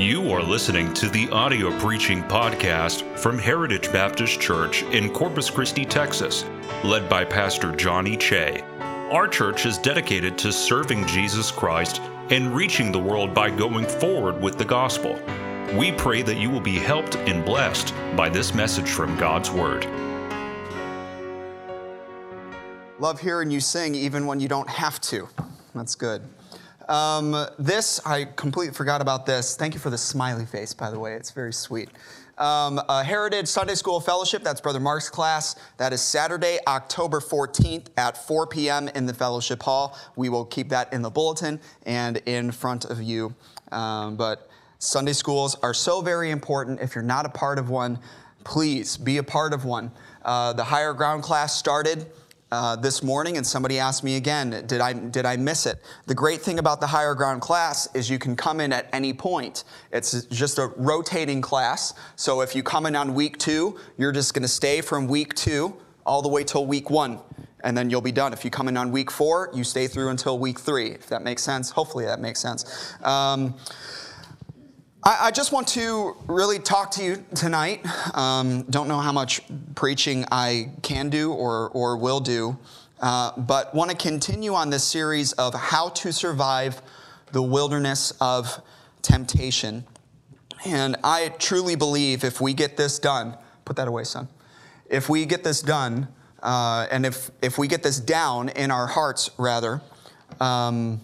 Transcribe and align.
You 0.00 0.32
are 0.32 0.42
listening 0.42 0.94
to 0.94 1.10
the 1.10 1.28
audio 1.28 1.78
preaching 1.78 2.22
podcast 2.22 3.02
from 3.18 3.38
Heritage 3.38 3.92
Baptist 3.92 4.40
Church 4.40 4.82
in 4.84 5.12
Corpus 5.12 5.50
Christi, 5.50 5.84
Texas, 5.84 6.46
led 6.82 7.06
by 7.06 7.22
Pastor 7.22 7.76
Johnny 7.76 8.16
Chae. 8.16 8.62
Our 9.12 9.28
church 9.28 9.66
is 9.66 9.76
dedicated 9.76 10.38
to 10.38 10.54
serving 10.54 11.06
Jesus 11.06 11.50
Christ 11.50 12.00
and 12.30 12.56
reaching 12.56 12.90
the 12.90 12.98
world 12.98 13.34
by 13.34 13.50
going 13.50 13.84
forward 13.84 14.40
with 14.40 14.56
the 14.56 14.64
gospel. 14.64 15.20
We 15.74 15.92
pray 15.92 16.22
that 16.22 16.38
you 16.38 16.48
will 16.48 16.62
be 16.62 16.78
helped 16.78 17.16
and 17.16 17.44
blessed 17.44 17.92
by 18.16 18.30
this 18.30 18.54
message 18.54 18.88
from 18.88 19.18
God's 19.18 19.50
Word. 19.50 19.84
Love 22.98 23.20
hearing 23.20 23.50
you 23.50 23.60
sing 23.60 23.94
even 23.94 24.24
when 24.24 24.40
you 24.40 24.48
don't 24.48 24.70
have 24.70 24.98
to. 25.02 25.28
That's 25.74 25.94
good. 25.94 26.22
Um, 26.90 27.46
this, 27.56 28.00
I 28.04 28.24
completely 28.24 28.74
forgot 28.74 29.00
about 29.00 29.24
this. 29.24 29.56
Thank 29.56 29.74
you 29.74 29.80
for 29.80 29.90
the 29.90 29.98
smiley 29.98 30.44
face, 30.44 30.74
by 30.74 30.90
the 30.90 30.98
way. 30.98 31.14
It's 31.14 31.30
very 31.30 31.52
sweet. 31.52 31.88
Um, 32.36 32.80
Heritage 32.88 33.46
Sunday 33.46 33.76
School 33.76 34.00
Fellowship, 34.00 34.42
that's 34.42 34.60
Brother 34.60 34.80
Mark's 34.80 35.08
class. 35.08 35.54
That 35.76 35.92
is 35.92 36.02
Saturday, 36.02 36.58
October 36.66 37.20
14th 37.20 37.86
at 37.96 38.16
4 38.26 38.48
p.m. 38.48 38.88
in 38.88 39.06
the 39.06 39.14
Fellowship 39.14 39.62
Hall. 39.62 39.96
We 40.16 40.30
will 40.30 40.44
keep 40.44 40.68
that 40.70 40.92
in 40.92 41.00
the 41.00 41.10
bulletin 41.10 41.60
and 41.86 42.16
in 42.26 42.50
front 42.50 42.86
of 42.86 43.00
you. 43.00 43.36
Um, 43.70 44.16
but 44.16 44.50
Sunday 44.80 45.12
schools 45.12 45.54
are 45.62 45.74
so 45.74 46.00
very 46.00 46.32
important. 46.32 46.80
If 46.80 46.96
you're 46.96 47.04
not 47.04 47.24
a 47.24 47.28
part 47.28 47.60
of 47.60 47.70
one, 47.70 48.00
please 48.42 48.96
be 48.96 49.18
a 49.18 49.22
part 49.22 49.52
of 49.52 49.64
one. 49.64 49.92
Uh, 50.24 50.54
the 50.54 50.64
higher 50.64 50.92
ground 50.92 51.22
class 51.22 51.56
started 51.56 52.06
uh, 52.52 52.76
this 52.76 53.02
morning, 53.02 53.36
and 53.36 53.46
somebody 53.46 53.78
asked 53.78 54.02
me 54.02 54.16
again, 54.16 54.64
did 54.66 54.80
I, 54.80 54.92
did 54.92 55.24
I 55.24 55.36
miss 55.36 55.66
it? 55.66 55.78
The 56.06 56.14
great 56.14 56.40
thing 56.40 56.58
about 56.58 56.80
the 56.80 56.86
higher 56.86 57.14
ground 57.14 57.40
class 57.42 57.88
is 57.94 58.10
you 58.10 58.18
can 58.18 58.36
come 58.36 58.60
in 58.60 58.72
at 58.72 58.88
any 58.92 59.12
point. 59.12 59.64
It's 59.92 60.24
just 60.26 60.58
a 60.58 60.68
rotating 60.76 61.40
class. 61.40 61.94
So 62.16 62.40
if 62.40 62.54
you 62.54 62.62
come 62.62 62.86
in 62.86 62.96
on 62.96 63.14
week 63.14 63.38
two, 63.38 63.78
you're 63.96 64.12
just 64.12 64.34
going 64.34 64.42
to 64.42 64.48
stay 64.48 64.80
from 64.80 65.06
week 65.06 65.34
two 65.34 65.76
all 66.04 66.22
the 66.22 66.28
way 66.28 66.44
till 66.44 66.66
week 66.66 66.90
one 66.90 67.20
and 67.62 67.76
then 67.76 67.90
you'll 67.90 68.00
be 68.00 68.12
done. 68.12 68.32
If 68.32 68.44
you 68.44 68.50
come 68.50 68.68
in 68.68 68.76
on 68.76 68.90
week 68.90 69.10
four, 69.10 69.50
you 69.54 69.64
stay 69.64 69.86
through 69.86 70.08
until 70.08 70.38
week 70.38 70.58
three, 70.58 70.90
if 70.90 71.06
that 71.08 71.22
makes 71.22 71.42
sense. 71.42 71.70
Hopefully, 71.70 72.04
that 72.06 72.20
makes 72.20 72.40
sense. 72.40 72.94
Um, 73.02 73.54
I, 75.02 75.28
I, 75.28 75.30
just 75.30 75.50
want 75.50 75.66
to 75.68 76.14
really 76.26 76.58
talk 76.58 76.90
to 76.92 77.02
you 77.02 77.24
tonight. 77.34 77.80
Um, 78.14 78.62
don't 78.64 78.86
know 78.86 78.98
how 78.98 79.12
much 79.12 79.40
preaching 79.74 80.26
I 80.30 80.72
can 80.82 81.08
do 81.08 81.32
or, 81.32 81.70
or 81.70 81.96
will 81.96 82.20
do, 82.20 82.58
uh, 83.00 83.32
but 83.40 83.74
want 83.74 83.90
to 83.90 83.96
continue 83.96 84.52
on 84.52 84.68
this 84.68 84.84
series 84.84 85.32
of 85.32 85.54
how 85.54 85.88
to 85.88 86.12
survive 86.12 86.82
the 87.32 87.40
wilderness 87.40 88.12
of 88.20 88.60
temptation. 89.00 89.86
And 90.66 90.96
I 91.02 91.30
truly 91.38 91.76
believe 91.76 92.22
if 92.22 92.42
we 92.42 92.52
get 92.52 92.76
this 92.76 92.98
done, 92.98 93.38
put 93.64 93.76
that 93.76 93.88
away, 93.88 94.04
son. 94.04 94.28
If 94.90 95.08
we 95.08 95.24
get 95.24 95.42
this 95.42 95.62
done, 95.62 96.08
uh, 96.42 96.86
and 96.90 97.06
if, 97.06 97.30
if 97.40 97.56
we 97.56 97.68
get 97.68 97.82
this 97.82 98.00
down 98.00 98.50
in 98.50 98.70
our 98.70 98.86
hearts, 98.86 99.30
rather, 99.38 99.80
um, 100.40 101.00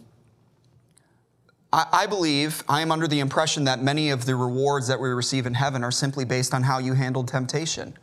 I, 1.73 2.07
believe, 2.07 2.63
I 2.69 2.81
am 2.81 2.91
under 2.91 3.07
the 3.07 3.21
impression 3.21 3.65
that 3.65 3.83
many 3.83 4.11
of 4.11 4.25
the 4.25 4.35
rewards 4.35 4.89
that 4.89 4.99
we 4.99 5.09
receive 5.11 5.47
in 5.47 5.55
heaven 5.55 5.85
are 5.85 5.91
simply 5.91 6.25
based 6.25 6.55
on 6.55 6.63
how 6.63 6.79
you 6.79 6.95
handled 6.95 7.29
temptation. 7.29 7.97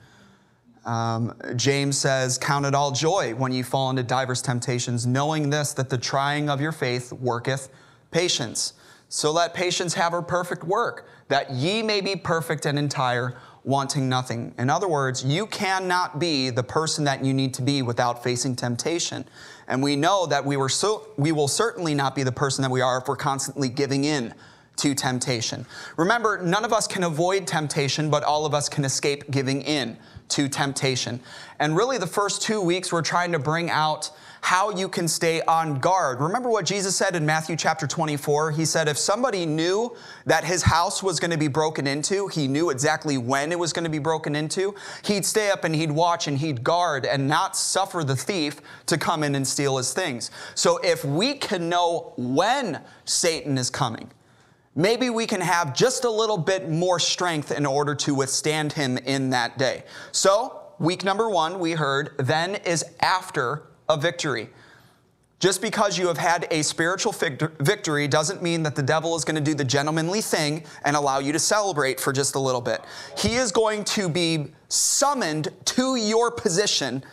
Um, 0.85 1.33
James 1.55 1.97
says, 1.97 2.37
Count 2.37 2.65
it 2.65 2.75
all 2.75 2.91
joy 2.91 3.33
when 3.35 3.51
you 3.51 3.63
fall 3.63 3.89
into 3.89 4.03
diverse 4.03 4.41
temptations, 4.41 5.07
knowing 5.07 5.49
this, 5.49 5.73
that 5.73 5.89
the 5.89 5.97
trying 5.97 6.49
of 6.49 6.59
your 6.59 6.73
faith 6.73 7.13
worketh 7.13 7.69
patience. 8.11 8.73
So 9.07 9.31
let 9.31 9.53
patience 9.53 9.93
have 9.93 10.11
her 10.11 10.21
perfect 10.21 10.63
work, 10.63 11.07
that 11.29 11.51
ye 11.51 11.81
may 11.81 12.01
be 12.01 12.15
perfect 12.15 12.65
and 12.65 12.77
entire, 12.77 13.37
wanting 13.63 14.09
nothing. 14.09 14.53
In 14.57 14.69
other 14.69 14.87
words, 14.87 15.23
you 15.23 15.47
cannot 15.47 16.19
be 16.19 16.49
the 16.49 16.63
person 16.63 17.05
that 17.05 17.23
you 17.23 17.33
need 17.33 17.53
to 17.55 17.61
be 17.61 17.81
without 17.81 18.23
facing 18.23 18.55
temptation. 18.55 19.25
And 19.67 19.81
we 19.81 19.95
know 19.95 20.25
that 20.25 20.45
we, 20.45 20.57
were 20.57 20.69
so, 20.69 21.07
we 21.17 21.31
will 21.31 21.47
certainly 21.47 21.95
not 21.95 22.15
be 22.15 22.23
the 22.23 22.31
person 22.31 22.61
that 22.63 22.71
we 22.71 22.81
are 22.81 22.97
if 22.97 23.07
we're 23.07 23.15
constantly 23.15 23.69
giving 23.69 24.03
in 24.03 24.33
to 24.77 24.93
temptation. 24.93 25.65
Remember, 25.97 26.41
none 26.41 26.65
of 26.65 26.73
us 26.73 26.87
can 26.87 27.03
avoid 27.03 27.47
temptation, 27.47 28.09
but 28.09 28.23
all 28.23 28.45
of 28.45 28.53
us 28.53 28.67
can 28.67 28.83
escape 28.83 29.29
giving 29.31 29.61
in 29.61 29.97
to 30.29 30.49
temptation. 30.49 31.19
And 31.59 31.77
really, 31.77 31.97
the 31.97 32.07
first 32.07 32.41
two 32.41 32.59
weeks, 32.59 32.91
we're 32.91 33.03
trying 33.03 33.31
to 33.33 33.39
bring 33.39 33.69
out 33.69 34.09
how 34.43 34.69
you 34.69 34.89
can 34.89 35.07
stay 35.07 35.41
on 35.43 35.79
guard. 35.79 36.19
Remember 36.19 36.49
what 36.49 36.65
Jesus 36.65 36.97
said 36.97 37.15
in 37.15 37.25
Matthew 37.25 37.55
chapter 37.55 37.87
24? 37.87 38.51
He 38.51 38.65
said, 38.65 38.89
if 38.89 38.97
somebody 38.97 39.45
knew 39.45 39.95
that 40.25 40.43
his 40.43 40.61
house 40.61 41.01
was 41.01 41.17
going 41.17 41.31
to 41.31 41.37
be 41.37 41.47
broken 41.47 41.87
into, 41.87 42.27
he 42.27 42.49
knew 42.49 42.69
exactly 42.69 43.17
when 43.17 43.53
it 43.53 43.57
was 43.57 43.71
going 43.71 43.85
to 43.85 43.89
be 43.89 43.99
broken 43.99 44.35
into, 44.35 44.75
he'd 45.05 45.25
stay 45.25 45.49
up 45.49 45.63
and 45.63 45.73
he'd 45.73 45.89
watch 45.89 46.27
and 46.27 46.37
he'd 46.37 46.61
guard 46.61 47.05
and 47.05 47.25
not 47.25 47.55
suffer 47.55 48.03
the 48.03 48.17
thief 48.17 48.59
to 48.85 48.97
come 48.97 49.23
in 49.23 49.33
and 49.35 49.47
steal 49.47 49.77
his 49.77 49.93
things. 49.93 50.29
So 50.55 50.77
if 50.79 51.05
we 51.05 51.35
can 51.35 51.69
know 51.69 52.11
when 52.17 52.81
Satan 53.05 53.57
is 53.57 53.69
coming, 53.69 54.11
maybe 54.75 55.09
we 55.09 55.25
can 55.25 55.39
have 55.39 55.73
just 55.73 56.03
a 56.03 56.11
little 56.11 56.37
bit 56.37 56.69
more 56.69 56.99
strength 56.99 57.49
in 57.49 57.65
order 57.65 57.95
to 57.95 58.13
withstand 58.13 58.73
him 58.73 58.97
in 58.97 59.29
that 59.29 59.57
day. 59.57 59.85
So, 60.11 60.63
week 60.79 61.05
number 61.05 61.29
one, 61.29 61.59
we 61.59 61.71
heard, 61.71 62.15
then 62.17 62.55
is 62.55 62.83
after 62.99 63.69
victory. 63.97 64.49
Just 65.39 65.61
because 65.61 65.97
you 65.97 66.07
have 66.07 66.17
had 66.17 66.47
a 66.51 66.61
spiritual 66.63 67.11
victory 67.11 68.07
doesn't 68.07 68.41
mean 68.41 68.63
that 68.63 68.77
the 68.77 68.81
devil 68.81 69.13
is 69.17 69.25
going 69.25 69.35
to 69.35 69.41
do 69.41 69.53
the 69.53 69.65
gentlemanly 69.65 70.21
thing 70.21 70.63
and 70.85 70.95
allow 70.95 71.19
you 71.19 71.33
to 71.33 71.39
celebrate 71.39 71.99
for 71.99 72.13
just 72.13 72.35
a 72.35 72.39
little 72.39 72.61
bit. 72.61 72.81
He 73.17 73.35
is 73.35 73.51
going 73.51 73.83
to 73.83 74.07
be 74.07 74.53
summoned 74.69 75.49
to 75.65 75.97
your 75.97 76.31
position 76.31 77.03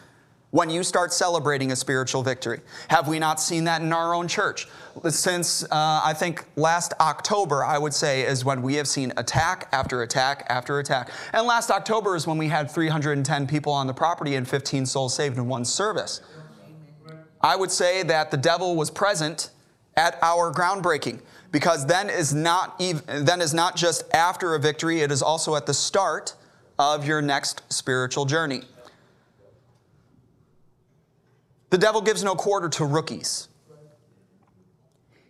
when 0.51 0.69
you 0.71 0.83
start 0.83 1.13
celebrating 1.13 1.73
a 1.73 1.77
spiritual 1.77 2.23
victory. 2.23 2.61
Have 2.89 3.09
we 3.09 3.19
not 3.19 3.41
seen 3.41 3.65
that 3.65 3.83
in 3.83 3.93
our 3.93 4.15
own 4.15 4.29
church? 4.29 4.69
Since 5.09 5.65
uh, 5.65 6.01
I 6.05 6.13
think 6.15 6.45
last 6.57 6.93
October, 7.01 7.65
I 7.65 7.79
would 7.79 7.95
say, 7.95 8.23
is 8.23 8.45
when 8.45 8.63
we 8.63 8.75
have 8.75 8.89
seen 8.89 9.13
attack 9.17 9.69
after 9.73 10.03
attack 10.03 10.47
after 10.49 10.81
attack. 10.81 11.11
And 11.33 11.47
last 11.47 11.71
October 11.71 12.17
is 12.17 12.27
when 12.27 12.39
we 12.39 12.49
had 12.49 12.71
310 12.71 13.47
people 13.47 13.73
on 13.73 13.87
the 13.87 13.95
property 13.95 14.35
and 14.35 14.49
15 14.49 14.87
souls 14.87 15.15
saved 15.15 15.37
in 15.37 15.47
one 15.47 15.65
service. 15.65 16.21
I 17.41 17.57
would 17.57 17.71
say 17.71 18.03
that 18.03 18.31
the 18.31 18.37
devil 18.37 18.77
was 18.77 18.91
present 18.91 19.51
at 19.97 20.19
our 20.23 20.53
groundbreaking 20.53 21.21
because 21.53 21.87
then 21.87 22.09
is 22.09 22.35
not 22.35 22.77
even, 22.79 23.25
then 23.25 23.41
is 23.41 23.55
not 23.55 23.77
just 23.77 24.05
after 24.15 24.55
a 24.55 24.59
victory, 24.59 25.01
it 25.01 25.11
is 25.11 25.23
also 25.23 25.57
at 25.57 25.67
the 25.67 25.75
start 25.75 26.35
of 26.79 27.07
your 27.07 27.21
next 27.21 27.63
spiritual 27.73 28.25
journey. 28.25 28.63
The 31.71 31.79
devil 31.79 32.01
gives 32.01 32.23
no 32.23 32.35
quarter 32.35 32.69
to 32.71 32.85
rookies. 32.85 33.49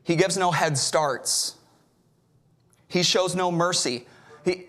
He 0.02 0.16
gives 0.16 0.36
no 0.36 0.50
head 0.50 0.76
starts. 0.76 1.56
He 2.88 3.02
shows 3.02 3.36
no 3.36 3.52
mercy. 3.52 4.06
He, 4.44 4.66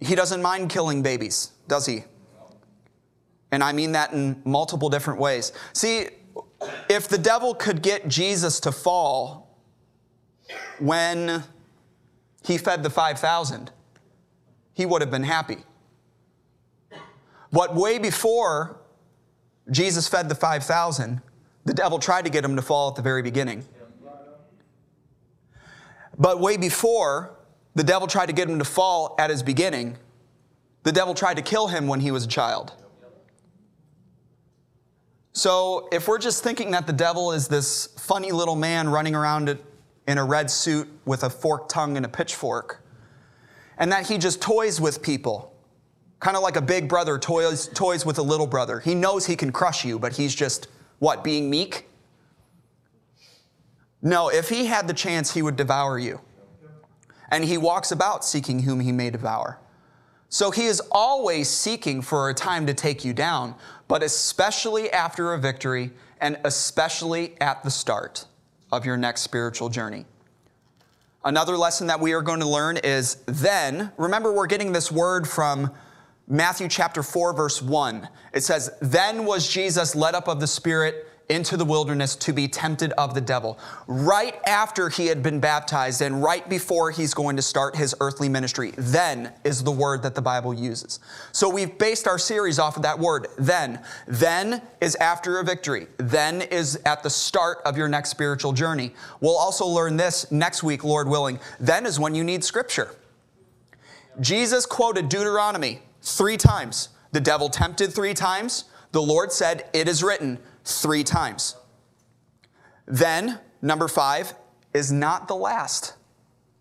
he 0.00 0.14
doesn't 0.14 0.40
mind 0.40 0.70
killing 0.70 1.02
babies, 1.02 1.52
does 1.68 1.86
he? 1.86 2.04
And 3.50 3.62
I 3.62 3.72
mean 3.72 3.92
that 3.92 4.12
in 4.12 4.40
multiple 4.44 4.88
different 4.88 5.20
ways. 5.20 5.52
See, 5.72 6.08
if 6.88 7.08
the 7.08 7.18
devil 7.18 7.54
could 7.54 7.82
get 7.82 8.08
Jesus 8.08 8.60
to 8.60 8.72
fall 8.72 9.56
when 10.78 11.42
he 12.44 12.58
fed 12.58 12.82
the 12.82 12.90
5,000, 12.90 13.70
he 14.74 14.86
would 14.86 15.00
have 15.02 15.10
been 15.10 15.24
happy. 15.24 15.58
But 17.52 17.74
way 17.74 17.98
before 17.98 18.80
Jesus 19.70 20.08
fed 20.08 20.28
the 20.28 20.34
5,000, 20.34 21.20
the 21.64 21.74
devil 21.74 21.98
tried 21.98 22.24
to 22.24 22.30
get 22.30 22.44
him 22.44 22.56
to 22.56 22.62
fall 22.62 22.90
at 22.90 22.96
the 22.96 23.02
very 23.02 23.22
beginning. 23.22 23.64
But 26.18 26.40
way 26.40 26.56
before 26.56 27.36
the 27.74 27.84
devil 27.84 28.06
tried 28.08 28.26
to 28.26 28.32
get 28.32 28.48
him 28.48 28.58
to 28.58 28.64
fall 28.64 29.14
at 29.18 29.30
his 29.30 29.42
beginning, 29.42 29.98
the 30.82 30.92
devil 30.92 31.14
tried 31.14 31.34
to 31.34 31.42
kill 31.42 31.68
him 31.68 31.86
when 31.88 32.00
he 32.00 32.10
was 32.10 32.24
a 32.24 32.28
child. 32.28 32.72
So 35.36 35.90
if 35.92 36.08
we're 36.08 36.16
just 36.16 36.42
thinking 36.42 36.70
that 36.70 36.86
the 36.86 36.94
devil 36.94 37.32
is 37.32 37.46
this 37.46 37.88
funny 37.98 38.32
little 38.32 38.56
man 38.56 38.88
running 38.88 39.14
around 39.14 39.58
in 40.08 40.16
a 40.16 40.24
red 40.24 40.50
suit 40.50 40.88
with 41.04 41.24
a 41.24 41.28
forked 41.28 41.70
tongue 41.70 41.98
and 41.98 42.06
a 42.06 42.08
pitchfork, 42.08 42.82
and 43.76 43.92
that 43.92 44.06
he 44.06 44.16
just 44.16 44.40
toys 44.40 44.80
with 44.80 45.02
people, 45.02 45.52
kind 46.20 46.38
of 46.38 46.42
like 46.42 46.56
a 46.56 46.62
big 46.62 46.88
brother 46.88 47.18
toys, 47.18 47.68
toys 47.68 48.06
with 48.06 48.16
a 48.16 48.22
little 48.22 48.46
brother. 48.46 48.80
He 48.80 48.94
knows 48.94 49.26
he 49.26 49.36
can 49.36 49.52
crush 49.52 49.84
you, 49.84 49.98
but 49.98 50.16
he's 50.16 50.34
just, 50.34 50.68
what, 51.00 51.22
being 51.22 51.50
meek? 51.50 51.86
No, 54.00 54.30
if 54.30 54.48
he 54.48 54.64
had 54.64 54.88
the 54.88 54.94
chance, 54.94 55.34
he 55.34 55.42
would 55.42 55.56
devour 55.56 55.98
you. 55.98 56.22
And 57.30 57.44
he 57.44 57.58
walks 57.58 57.92
about 57.92 58.24
seeking 58.24 58.60
whom 58.60 58.80
he 58.80 58.90
may 58.90 59.10
devour. 59.10 59.60
So 60.36 60.50
he 60.50 60.66
is 60.66 60.82
always 60.92 61.48
seeking 61.48 62.02
for 62.02 62.28
a 62.28 62.34
time 62.34 62.66
to 62.66 62.74
take 62.74 63.06
you 63.06 63.14
down, 63.14 63.54
but 63.88 64.02
especially 64.02 64.92
after 64.92 65.32
a 65.32 65.38
victory 65.38 65.92
and 66.20 66.38
especially 66.44 67.40
at 67.40 67.62
the 67.62 67.70
start 67.70 68.26
of 68.70 68.84
your 68.84 68.98
next 68.98 69.22
spiritual 69.22 69.70
journey. 69.70 70.04
Another 71.24 71.56
lesson 71.56 71.86
that 71.86 72.00
we 72.00 72.12
are 72.12 72.20
going 72.20 72.40
to 72.40 72.46
learn 72.46 72.76
is 72.76 73.14
then. 73.24 73.90
Remember, 73.96 74.30
we're 74.30 74.46
getting 74.46 74.72
this 74.72 74.92
word 74.92 75.26
from 75.26 75.72
Matthew 76.28 76.68
chapter 76.68 77.02
4, 77.02 77.32
verse 77.32 77.62
1. 77.62 78.06
It 78.34 78.42
says, 78.42 78.70
Then 78.82 79.24
was 79.24 79.48
Jesus 79.48 79.96
led 79.96 80.14
up 80.14 80.28
of 80.28 80.38
the 80.40 80.46
Spirit 80.46 81.08
into 81.28 81.56
the 81.56 81.64
wilderness 81.64 82.14
to 82.14 82.32
be 82.32 82.46
tempted 82.46 82.92
of 82.92 83.14
the 83.14 83.20
devil. 83.20 83.58
Right 83.86 84.36
after 84.46 84.88
he 84.88 85.06
had 85.06 85.22
been 85.22 85.40
baptized 85.40 86.00
and 86.00 86.22
right 86.22 86.48
before 86.48 86.90
he's 86.90 87.14
going 87.14 87.36
to 87.36 87.42
start 87.42 87.74
his 87.74 87.94
earthly 88.00 88.28
ministry. 88.28 88.72
Then 88.76 89.32
is 89.44 89.64
the 89.64 89.72
word 89.72 90.02
that 90.04 90.14
the 90.14 90.22
Bible 90.22 90.54
uses. 90.54 91.00
So 91.32 91.48
we've 91.48 91.76
based 91.78 92.06
our 92.06 92.18
series 92.18 92.58
off 92.58 92.76
of 92.76 92.82
that 92.82 92.98
word, 92.98 93.26
then. 93.38 93.80
Then 94.06 94.62
is 94.80 94.94
after 94.96 95.40
a 95.40 95.44
victory. 95.44 95.88
Then 95.96 96.42
is 96.42 96.80
at 96.84 97.02
the 97.02 97.10
start 97.10 97.58
of 97.64 97.76
your 97.76 97.88
next 97.88 98.10
spiritual 98.10 98.52
journey. 98.52 98.92
We'll 99.20 99.36
also 99.36 99.66
learn 99.66 99.96
this 99.96 100.30
next 100.30 100.62
week, 100.62 100.84
Lord 100.84 101.08
willing. 101.08 101.40
Then 101.58 101.86
is 101.86 101.98
when 101.98 102.14
you 102.14 102.22
need 102.22 102.44
scripture. 102.44 102.94
Jesus 104.20 104.64
quoted 104.64 105.08
Deuteronomy 105.08 105.82
three 106.02 106.36
times. 106.36 106.90
The 107.12 107.20
devil 107.20 107.48
tempted 107.48 107.92
three 107.92 108.14
times. 108.14 108.64
The 108.92 109.02
Lord 109.02 109.32
said, 109.32 109.68
It 109.72 109.88
is 109.88 110.02
written 110.02 110.38
three 110.66 111.04
times. 111.04 111.56
Then, 112.86 113.40
number 113.62 113.88
five, 113.88 114.34
is 114.74 114.92
not 114.92 115.28
the 115.28 115.34
last. 115.34 115.94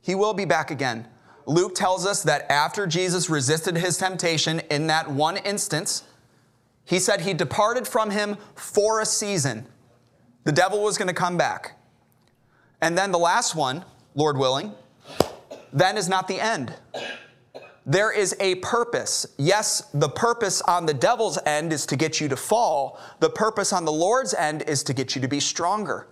He 0.02 0.16
will 0.16 0.34
be 0.34 0.46
back 0.46 0.72
again. 0.72 1.08
Luke 1.48 1.76
tells 1.76 2.06
us 2.06 2.24
that 2.24 2.50
after 2.50 2.88
Jesus 2.88 3.30
resisted 3.30 3.76
his 3.78 3.98
temptation 3.98 4.62
in 4.72 4.88
that 4.88 5.10
one 5.10 5.38
instance, 5.38 6.04
he 6.86 7.00
said 7.00 7.22
he 7.22 7.34
departed 7.34 7.88
from 7.88 8.12
him 8.12 8.38
for 8.56 9.02
a 9.02 9.06
season. 9.06 9.68
The 10.44 10.52
devil 10.52 10.84
was 10.84 10.98
going 10.98 11.08
to 11.08 11.14
come 11.14 11.38
back. 11.38 11.78
And 12.82 12.98
then 12.98 13.12
the 13.12 13.20
last 13.20 13.56
one, 13.56 13.84
Lord 14.14 14.38
willing, 14.38 14.72
then 15.74 15.98
is 15.98 16.08
not 16.08 16.28
the 16.28 16.40
end. 16.40 16.74
There 17.86 18.12
is 18.12 18.36
a 18.40 18.56
purpose. 18.56 19.28
Yes, 19.38 19.82
the 19.94 20.10
purpose 20.10 20.62
on 20.64 20.88
the 20.88 20.94
devil's 20.94 21.38
end 21.46 21.72
is 21.72 21.86
to 21.86 21.96
get 21.96 22.20
you 22.20 22.28
to 22.30 22.36
fall. 22.36 23.00
The 23.20 23.30
purpose 23.30 23.72
on 23.72 23.86
the 23.86 23.92
Lord's 23.92 24.34
end 24.34 24.64
is 24.64 24.82
to 24.84 24.94
get 24.94 25.16
you 25.16 25.22
to 25.22 25.28
be 25.28 25.40
stronger. 25.40 26.08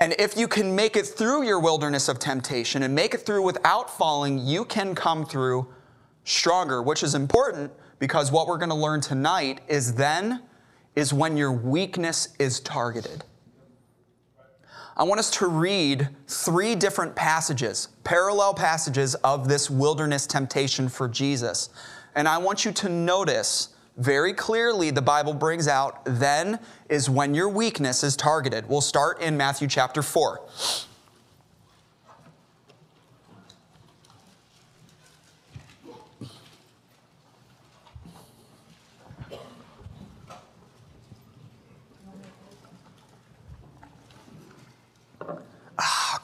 And 0.00 0.14
if 0.18 0.36
you 0.36 0.48
can 0.48 0.74
make 0.74 0.96
it 0.96 1.06
through 1.06 1.44
your 1.44 1.60
wilderness 1.60 2.08
of 2.08 2.18
temptation 2.18 2.82
and 2.82 2.94
make 2.94 3.14
it 3.14 3.22
through 3.22 3.42
without 3.42 3.90
falling, 3.90 4.38
you 4.38 4.64
can 4.64 4.94
come 4.94 5.26
through 5.26 5.66
stronger, 6.24 6.82
which 6.82 7.02
is 7.02 7.14
important 7.14 7.72
because 7.98 8.32
what 8.32 8.46
we're 8.46 8.58
going 8.58 8.70
to 8.70 8.74
learn 8.74 9.00
tonight 9.00 9.60
is 9.68 9.94
then 9.94 10.42
is 10.94 11.12
when 11.12 11.36
your 11.36 11.52
weakness 11.52 12.28
is 12.38 12.60
targeted. 12.60 13.24
I 14.98 15.02
want 15.02 15.18
us 15.18 15.30
to 15.32 15.46
read 15.46 16.08
three 16.26 16.74
different 16.74 17.14
passages, 17.14 17.88
parallel 18.02 18.54
passages 18.54 19.14
of 19.16 19.46
this 19.46 19.68
wilderness 19.68 20.26
temptation 20.26 20.88
for 20.88 21.06
Jesus. 21.06 21.68
And 22.14 22.26
I 22.26 22.38
want 22.38 22.64
you 22.64 22.72
to 22.72 22.88
notice 22.88 23.74
very 23.98 24.32
clearly 24.32 24.90
the 24.90 25.02
Bible 25.02 25.34
brings 25.34 25.68
out 25.68 26.00
then 26.06 26.58
is 26.88 27.10
when 27.10 27.34
your 27.34 27.50
weakness 27.50 28.02
is 28.02 28.16
targeted. 28.16 28.70
We'll 28.70 28.80
start 28.80 29.20
in 29.20 29.36
Matthew 29.36 29.68
chapter 29.68 30.00
4. 30.00 30.40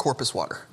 Corpus 0.02 0.34
water. 0.34 0.66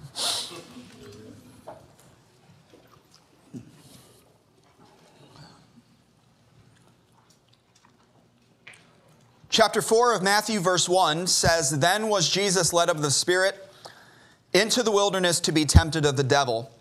Chapter 9.51 9.83
4 9.83 10.15
of 10.15 10.23
Matthew, 10.23 10.59
verse 10.59 10.89
1 10.89 11.27
says, 11.27 11.69
Then 11.77 12.09
was 12.09 12.27
Jesus 12.27 12.73
led 12.73 12.89
of 12.89 13.03
the 13.03 13.11
Spirit 13.11 13.69
into 14.51 14.81
the 14.81 14.89
wilderness 14.89 15.39
to 15.41 15.51
be 15.51 15.63
tempted 15.63 16.07
of 16.07 16.17
the 16.17 16.23
devil. 16.23 16.71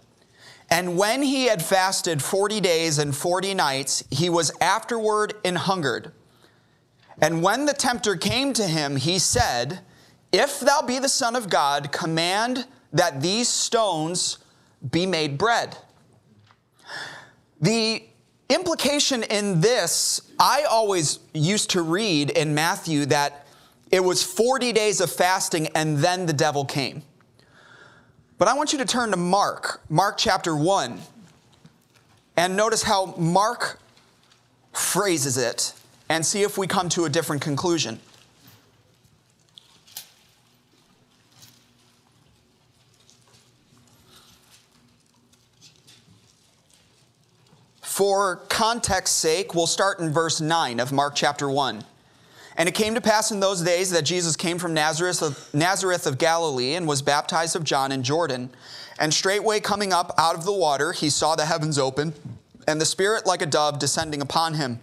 And 0.70 0.96
when 0.96 1.22
he 1.22 1.48
had 1.48 1.62
fasted 1.62 2.22
40 2.22 2.62
days 2.62 2.98
and 2.98 3.14
40 3.14 3.52
nights, 3.52 4.02
he 4.10 4.30
was 4.30 4.52
afterward 4.62 5.34
and 5.44 5.58
hungered. 5.58 6.12
And 7.20 7.42
when 7.42 7.66
the 7.66 7.74
tempter 7.74 8.16
came 8.16 8.54
to 8.54 8.66
him, 8.66 8.96
he 8.96 9.18
said, 9.18 9.80
If 10.32 10.60
thou 10.60 10.82
be 10.82 10.98
the 10.98 11.08
Son 11.08 11.36
of 11.36 11.48
God, 11.48 11.90
command 11.90 12.66
that 12.92 13.20
these 13.20 13.48
stones 13.48 14.38
be 14.90 15.06
made 15.06 15.38
bread. 15.38 15.76
The 17.60 18.02
implication 18.48 19.22
in 19.24 19.60
this, 19.60 20.20
I 20.38 20.62
always 20.62 21.18
used 21.34 21.70
to 21.70 21.82
read 21.82 22.30
in 22.30 22.54
Matthew 22.54 23.06
that 23.06 23.46
it 23.90 24.00
was 24.00 24.22
40 24.22 24.72
days 24.72 25.00
of 25.00 25.10
fasting 25.10 25.68
and 25.68 25.98
then 25.98 26.26
the 26.26 26.32
devil 26.32 26.64
came. 26.64 27.02
But 28.36 28.48
I 28.48 28.54
want 28.54 28.72
you 28.72 28.78
to 28.78 28.84
turn 28.84 29.10
to 29.10 29.16
Mark, 29.16 29.80
Mark 29.88 30.16
chapter 30.16 30.54
1, 30.54 31.00
and 32.36 32.56
notice 32.56 32.82
how 32.82 33.14
Mark 33.16 33.80
phrases 34.72 35.36
it 35.36 35.74
and 36.08 36.24
see 36.24 36.42
if 36.42 36.56
we 36.56 36.66
come 36.66 36.88
to 36.90 37.04
a 37.04 37.08
different 37.08 37.42
conclusion. 37.42 37.98
For 47.98 48.36
context 48.48 49.16
sake, 49.16 49.56
we'll 49.56 49.66
start 49.66 49.98
in 49.98 50.12
verse 50.12 50.40
9 50.40 50.78
of 50.78 50.92
Mark 50.92 51.16
chapter 51.16 51.50
1. 51.50 51.82
And 52.56 52.68
it 52.68 52.76
came 52.76 52.94
to 52.94 53.00
pass 53.00 53.32
in 53.32 53.40
those 53.40 53.60
days 53.60 53.90
that 53.90 54.02
Jesus 54.02 54.36
came 54.36 54.60
from 54.60 54.72
Nazareth 54.72 55.20
of, 55.20 55.52
Nazareth 55.52 56.06
of 56.06 56.16
Galilee 56.16 56.76
and 56.76 56.86
was 56.86 57.02
baptized 57.02 57.56
of 57.56 57.64
John 57.64 57.90
in 57.90 58.04
Jordan. 58.04 58.50
And 59.00 59.12
straightway 59.12 59.58
coming 59.58 59.92
up 59.92 60.14
out 60.16 60.36
of 60.36 60.44
the 60.44 60.52
water, 60.52 60.92
he 60.92 61.10
saw 61.10 61.34
the 61.34 61.46
heavens 61.46 61.76
open, 61.76 62.14
and 62.68 62.80
the 62.80 62.86
Spirit 62.86 63.26
like 63.26 63.42
a 63.42 63.46
dove 63.46 63.80
descending 63.80 64.22
upon 64.22 64.54
him. 64.54 64.78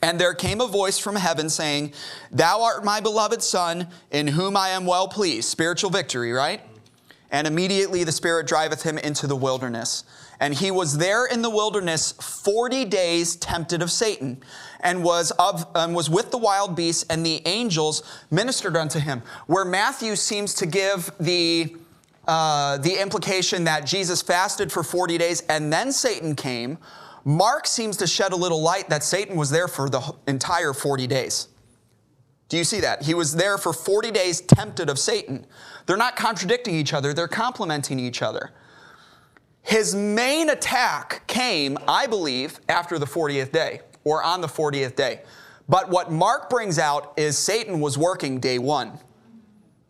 And 0.00 0.20
there 0.20 0.32
came 0.32 0.60
a 0.60 0.68
voice 0.68 0.96
from 0.96 1.16
heaven 1.16 1.50
saying, 1.50 1.92
Thou 2.30 2.62
art 2.62 2.84
my 2.84 3.00
beloved 3.00 3.42
Son, 3.42 3.88
in 4.12 4.28
whom 4.28 4.56
I 4.56 4.68
am 4.68 4.86
well 4.86 5.08
pleased. 5.08 5.48
Spiritual 5.48 5.90
victory, 5.90 6.30
right? 6.30 6.60
And 7.32 7.48
immediately 7.48 8.04
the 8.04 8.12
Spirit 8.12 8.46
driveth 8.46 8.84
him 8.84 8.96
into 8.96 9.26
the 9.26 9.34
wilderness. 9.34 10.04
And 10.40 10.54
he 10.54 10.70
was 10.70 10.98
there 10.98 11.26
in 11.26 11.42
the 11.42 11.50
wilderness 11.50 12.12
40 12.12 12.84
days 12.84 13.36
tempted 13.36 13.82
of 13.82 13.90
Satan, 13.90 14.42
and 14.80 15.02
was, 15.02 15.32
of, 15.32 15.66
um, 15.74 15.92
was 15.92 16.08
with 16.08 16.30
the 16.30 16.38
wild 16.38 16.76
beasts, 16.76 17.04
and 17.10 17.26
the 17.26 17.42
angels 17.46 18.02
ministered 18.30 18.76
unto 18.76 19.00
him. 19.00 19.22
Where 19.46 19.64
Matthew 19.64 20.14
seems 20.14 20.54
to 20.54 20.66
give 20.66 21.10
the, 21.18 21.74
uh, 22.28 22.78
the 22.78 23.00
implication 23.00 23.64
that 23.64 23.84
Jesus 23.84 24.22
fasted 24.22 24.70
for 24.70 24.84
40 24.84 25.18
days 25.18 25.42
and 25.48 25.72
then 25.72 25.90
Satan 25.90 26.36
came, 26.36 26.78
Mark 27.24 27.66
seems 27.66 27.96
to 27.98 28.06
shed 28.06 28.32
a 28.32 28.36
little 28.36 28.62
light 28.62 28.88
that 28.88 29.02
Satan 29.02 29.36
was 29.36 29.50
there 29.50 29.68
for 29.68 29.90
the 29.90 30.14
entire 30.26 30.72
40 30.72 31.06
days. 31.06 31.48
Do 32.48 32.56
you 32.56 32.64
see 32.64 32.80
that? 32.80 33.02
He 33.02 33.12
was 33.12 33.34
there 33.34 33.58
for 33.58 33.72
40 33.72 34.10
days 34.10 34.40
tempted 34.40 34.88
of 34.88 34.98
Satan. 34.98 35.44
They're 35.86 35.96
not 35.98 36.16
contradicting 36.16 36.74
each 36.74 36.94
other, 36.94 37.12
they're 37.12 37.28
complementing 37.28 37.98
each 37.98 38.22
other. 38.22 38.52
His 39.62 39.94
main 39.94 40.50
attack 40.50 41.26
came, 41.26 41.76
I 41.86 42.06
believe, 42.06 42.60
after 42.68 42.98
the 42.98 43.06
40th 43.06 43.52
day 43.52 43.80
or 44.04 44.22
on 44.22 44.40
the 44.40 44.46
40th 44.46 44.96
day. 44.96 45.20
But 45.68 45.90
what 45.90 46.10
Mark 46.10 46.48
brings 46.48 46.78
out 46.78 47.12
is 47.16 47.36
Satan 47.36 47.80
was 47.80 47.98
working 47.98 48.40
day 48.40 48.58
one, 48.58 48.98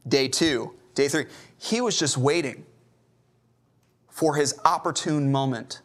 day 0.09 0.27
two, 0.27 0.75
day 0.95 1.09
three. 1.09 1.27
He 1.59 1.81
was 1.81 1.99
just 1.99 2.19
waiting 2.19 2.65
for 4.11 4.35
his 4.35 4.59
opportune 4.65 5.31
moment 5.31 5.81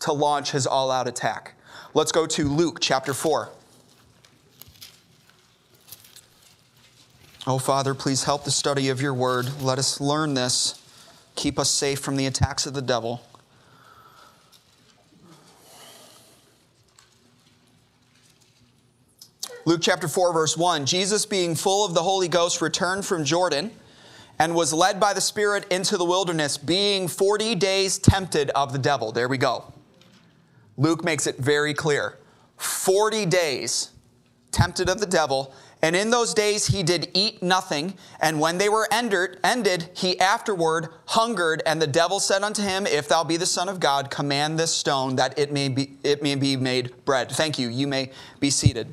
to 0.00 0.12
launch 0.12 0.52
his 0.52 0.66
all 0.66 0.90
out 0.90 1.06
attack. 1.06 1.54
Let's 1.92 2.12
go 2.12 2.26
to 2.26 2.48
Luke 2.48 2.78
chapter 2.80 3.12
4. 3.12 3.50
Oh, 7.46 7.58
Father, 7.58 7.94
please 7.94 8.24
help 8.24 8.44
the 8.44 8.50
study 8.50 8.88
of 8.88 9.00
your 9.00 9.14
word. 9.14 9.62
Let 9.62 9.78
us 9.78 10.00
learn 10.00 10.34
this. 10.34 10.82
Keep 11.36 11.58
us 11.58 11.70
safe 11.70 12.00
from 12.00 12.16
the 12.16 12.26
attacks 12.26 12.66
of 12.66 12.74
the 12.74 12.82
devil. 12.82 13.22
Luke 19.66 19.80
chapter 19.82 20.06
4, 20.06 20.32
verse 20.32 20.56
1 20.56 20.86
Jesus, 20.86 21.26
being 21.26 21.54
full 21.54 21.84
of 21.84 21.92
the 21.92 22.02
Holy 22.02 22.28
Ghost, 22.28 22.62
returned 22.62 23.04
from 23.04 23.24
Jordan 23.24 23.70
and 24.38 24.54
was 24.54 24.72
led 24.72 25.00
by 25.00 25.12
the 25.12 25.20
Spirit 25.20 25.66
into 25.70 25.96
the 25.96 26.04
wilderness, 26.04 26.56
being 26.56 27.08
40 27.08 27.54
days 27.54 27.98
tempted 27.98 28.50
of 28.50 28.72
the 28.72 28.78
devil. 28.78 29.12
There 29.12 29.28
we 29.28 29.38
go. 29.38 29.72
Luke 30.76 31.04
makes 31.04 31.26
it 31.26 31.36
very 31.38 31.74
clear 31.74 32.18
40 32.58 33.26
days 33.26 33.90
tempted 34.52 34.88
of 34.88 35.00
the 35.00 35.06
devil, 35.06 35.52
And 35.82 35.94
in 35.94 36.10
those 36.10 36.32
days 36.32 36.66
he 36.66 36.82
did 36.82 37.10
eat 37.12 37.42
nothing, 37.42 37.94
and 38.20 38.40
when 38.40 38.58
they 38.58 38.68
were 38.68 38.88
ended, 38.90 39.38
ended, 39.44 39.90
he 39.94 40.18
afterward 40.18 40.88
hungered, 41.06 41.62
and 41.66 41.80
the 41.80 41.86
devil 41.86 42.18
said 42.18 42.42
unto 42.42 42.62
him, 42.62 42.86
If 42.86 43.08
thou 43.08 43.22
be 43.24 43.36
the 43.36 43.46
Son 43.46 43.68
of 43.68 43.78
God, 43.78 44.10
command 44.10 44.58
this 44.58 44.72
stone 44.72 45.16
that 45.16 45.38
it 45.38 45.52
may 45.52 45.68
be, 45.68 45.96
it 46.02 46.22
may 46.22 46.34
be 46.34 46.56
made 46.56 47.04
bread. 47.04 47.30
Thank 47.30 47.58
you. 47.58 47.68
You 47.68 47.86
may 47.86 48.10
be 48.40 48.50
seated. 48.50 48.92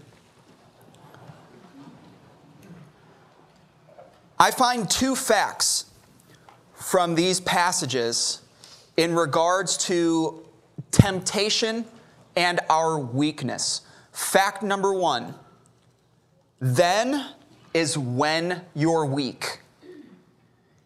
I 4.38 4.52
find 4.52 4.90
two 4.90 5.16
facts 5.16 5.86
from 6.74 7.16
these 7.16 7.40
passages 7.40 8.42
in 8.98 9.16
regards 9.16 9.78
to 9.78 10.44
temptation 10.92 11.86
and 12.36 12.60
our 12.70 13.00
weakness. 13.00 13.82
Fact 14.12 14.62
number 14.62 14.94
one 14.94 15.34
then 16.64 17.26
is 17.74 17.98
when 17.98 18.62
you're 18.74 19.06
weak. 19.06 19.60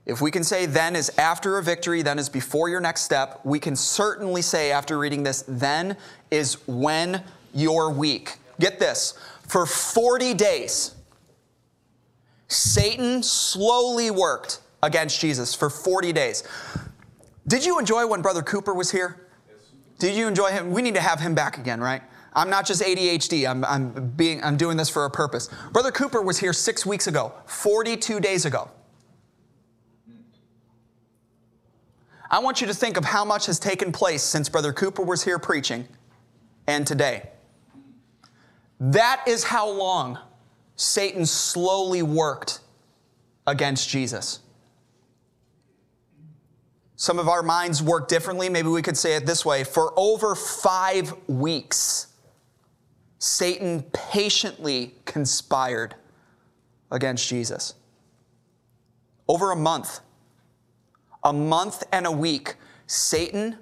If 0.08 0.22
we 0.22 0.32
can 0.32 0.44
say 0.44 0.66
then 0.66 0.96
is 0.96 1.12
after 1.20 1.60
a 1.60 1.64
victory, 1.64 2.02
then 2.02 2.18
is 2.18 2.30
before 2.30 2.68
your 2.68 2.80
next 2.80 3.02
step, 3.02 3.42
we 3.44 3.60
can 3.60 3.76
certainly 3.76 4.42
say 4.42 4.72
after 4.72 4.98
reading 4.98 5.22
this, 5.22 5.44
then 5.48 5.96
is 6.32 6.56
when 6.68 7.22
you're 7.54 7.92
weak. 7.92 8.38
Get 8.60 8.80
this 8.80 9.14
for 9.48 9.68
40 9.68 10.34
days, 10.34 10.96
Satan 12.48 13.22
slowly 13.22 14.10
worked 14.10 14.62
against 14.82 15.20
Jesus 15.20 15.54
for 15.54 15.70
40 15.70 16.12
days. 16.12 16.44
Did 17.48 17.66
you 17.66 17.78
enjoy 17.78 18.08
when 18.08 18.22
Brother 18.22 18.42
Cooper 18.42 18.74
was 18.74 18.92
here? 18.92 19.28
Did 20.00 20.16
you 20.16 20.28
enjoy 20.28 20.52
him? 20.52 20.72
We 20.72 20.82
need 20.82 20.96
to 20.96 21.02
have 21.02 21.20
him 21.20 21.36
back 21.36 21.58
again, 21.58 21.82
right? 21.82 22.02
I'm 22.38 22.52
not 22.52 22.68
just 22.68 22.84
ADHD. 22.84 23.50
I'm, 23.50 23.66
I'm, 23.66 24.12
being, 24.12 24.44
I'm 24.44 24.56
doing 24.56 24.78
this 24.78 24.90
for 24.90 25.06
a 25.06 25.10
purpose. 25.10 25.50
Brother 25.74 25.92
Cooper 25.92 26.22
was 26.22 26.38
here 26.38 26.54
six 26.54 26.86
weeks 26.86 27.08
ago, 27.08 27.34
42 27.48 28.20
days 28.20 28.46
ago. 28.46 28.70
I 32.30 32.40
want 32.40 32.62
you 32.62 32.68
to 32.68 32.74
think 32.74 32.96
of 32.96 33.06
how 33.06 33.26
much 33.26 33.48
has 33.48 33.58
taken 33.58 33.92
place 33.92 34.22
since 34.22 34.50
Brother 34.50 34.72
Cooper 34.72 35.02
was 35.02 35.24
here 35.24 35.40
preaching 35.40 35.88
and 36.68 36.86
today. 36.86 37.30
That 38.80 39.24
is 39.28 39.44
how 39.44 39.68
long 39.70 40.20
Satan 40.76 41.26
slowly 41.26 42.04
worked 42.04 42.60
against 43.48 43.90
Jesus. 43.90 44.42
Some 46.98 47.18
of 47.18 47.28
our 47.28 47.42
minds 47.42 47.82
work 47.82 48.08
differently. 48.08 48.50
Maybe 48.50 48.68
we 48.68 48.82
could 48.82 48.98
say 48.98 49.16
it 49.16 49.26
this 49.26 49.46
way 49.46 49.64
for 49.64 49.94
over 49.98 50.36
five 50.36 51.14
weeks, 51.28 52.08
Satan 53.20 53.84
patiently 53.94 54.94
conspired 55.06 55.96
against 56.92 57.28
Jesus. 57.28 57.74
Over 59.28 59.52
a 59.52 59.56
month, 59.56 60.00
a 61.24 61.34
month 61.34 61.84
and 61.92 62.06
a 62.06 62.12
week, 62.12 62.56
Satan 62.86 63.58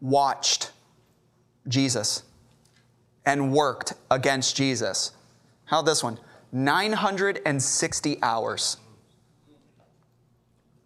watched 0.00 0.70
Jesus 1.68 2.22
and 3.24 3.52
worked 3.52 3.94
against 4.10 4.56
Jesus. 4.56 5.12
How 5.64 5.82
this 5.82 6.02
one? 6.02 6.18
960 6.52 8.22
hours. 8.22 8.78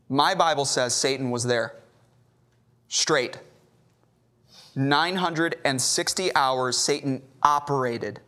My 0.09 0.35
Bible 0.35 0.64
says 0.64 0.95
Satan 0.95 1.30
was 1.30 1.45
there. 1.45 1.76
Straight. 2.88 3.38
960 4.75 6.35
hours 6.35 6.76
Satan 6.76 7.23
operated 7.42 8.20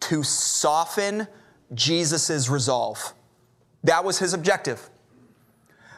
to 0.00 0.22
soften 0.22 1.26
Jesus' 1.72 2.48
resolve. 2.48 3.14
That 3.82 4.04
was 4.04 4.18
his 4.18 4.32
objective. 4.32 4.90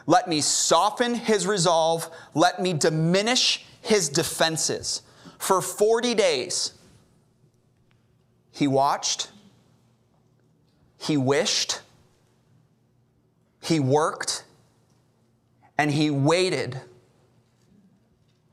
Let 0.05 0.27
me 0.27 0.41
soften 0.41 1.15
his 1.15 1.45
resolve. 1.45 2.09
Let 2.33 2.61
me 2.61 2.73
diminish 2.73 3.65
his 3.81 4.09
defenses. 4.09 5.01
For 5.37 5.61
40 5.61 6.15
days, 6.15 6.73
he 8.51 8.67
watched, 8.67 9.29
he 10.97 11.17
wished, 11.17 11.81
he 13.61 13.79
worked, 13.79 14.45
and 15.77 15.91
he 15.91 16.09
waited 16.09 16.81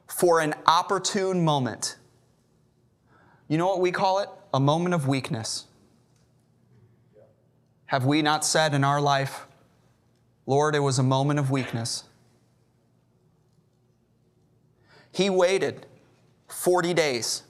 for 0.08 0.40
an 0.40 0.54
opportune 0.66 1.44
moment. 1.44 1.96
You 3.54 3.58
know 3.58 3.68
what 3.68 3.80
we 3.80 3.92
call 3.92 4.18
it? 4.18 4.28
A 4.52 4.58
moment 4.58 4.96
of 4.96 5.06
weakness. 5.06 5.66
Have 7.86 8.04
we 8.04 8.20
not 8.20 8.44
said 8.44 8.74
in 8.74 8.82
our 8.82 9.00
life, 9.00 9.46
Lord, 10.44 10.74
it 10.74 10.80
was 10.80 10.98
a 10.98 11.04
moment 11.04 11.38
of 11.38 11.52
weakness? 11.52 12.02
He 15.12 15.30
waited 15.30 15.86
40 16.48 16.94
days 16.94 17.44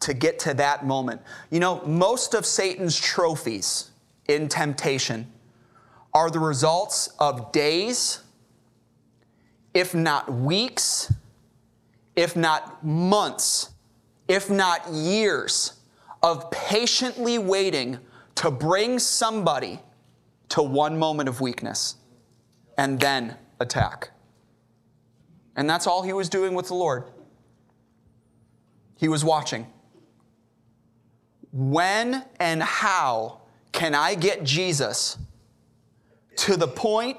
to 0.00 0.12
get 0.12 0.40
to 0.40 0.54
that 0.54 0.84
moment. 0.84 1.20
You 1.52 1.60
know, 1.60 1.80
most 1.86 2.34
of 2.34 2.44
Satan's 2.44 2.98
trophies 2.98 3.92
in 4.26 4.48
temptation 4.48 5.30
are 6.12 6.30
the 6.30 6.40
results 6.40 7.10
of 7.20 7.52
days, 7.52 8.24
if 9.72 9.94
not 9.94 10.32
weeks, 10.32 11.14
if 12.16 12.34
not 12.34 12.84
months, 12.84 13.70
if 14.28 14.50
not 14.50 14.88
years 14.88 15.74
of 16.22 16.50
patiently 16.50 17.38
waiting 17.38 17.98
to 18.36 18.50
bring 18.50 18.98
somebody 18.98 19.80
to 20.48 20.62
one 20.62 20.98
moment 20.98 21.28
of 21.28 21.40
weakness 21.40 21.96
and 22.78 23.00
then 23.00 23.36
attack. 23.60 24.10
And 25.56 25.68
that's 25.68 25.86
all 25.86 26.02
he 26.02 26.12
was 26.12 26.28
doing 26.28 26.54
with 26.54 26.68
the 26.68 26.74
Lord. 26.74 27.04
He 28.96 29.08
was 29.08 29.24
watching. 29.24 29.66
When 31.52 32.24
and 32.38 32.62
how 32.62 33.40
can 33.72 33.94
I 33.94 34.14
get 34.14 34.44
Jesus 34.44 35.18
to 36.36 36.56
the 36.56 36.68
point 36.68 37.18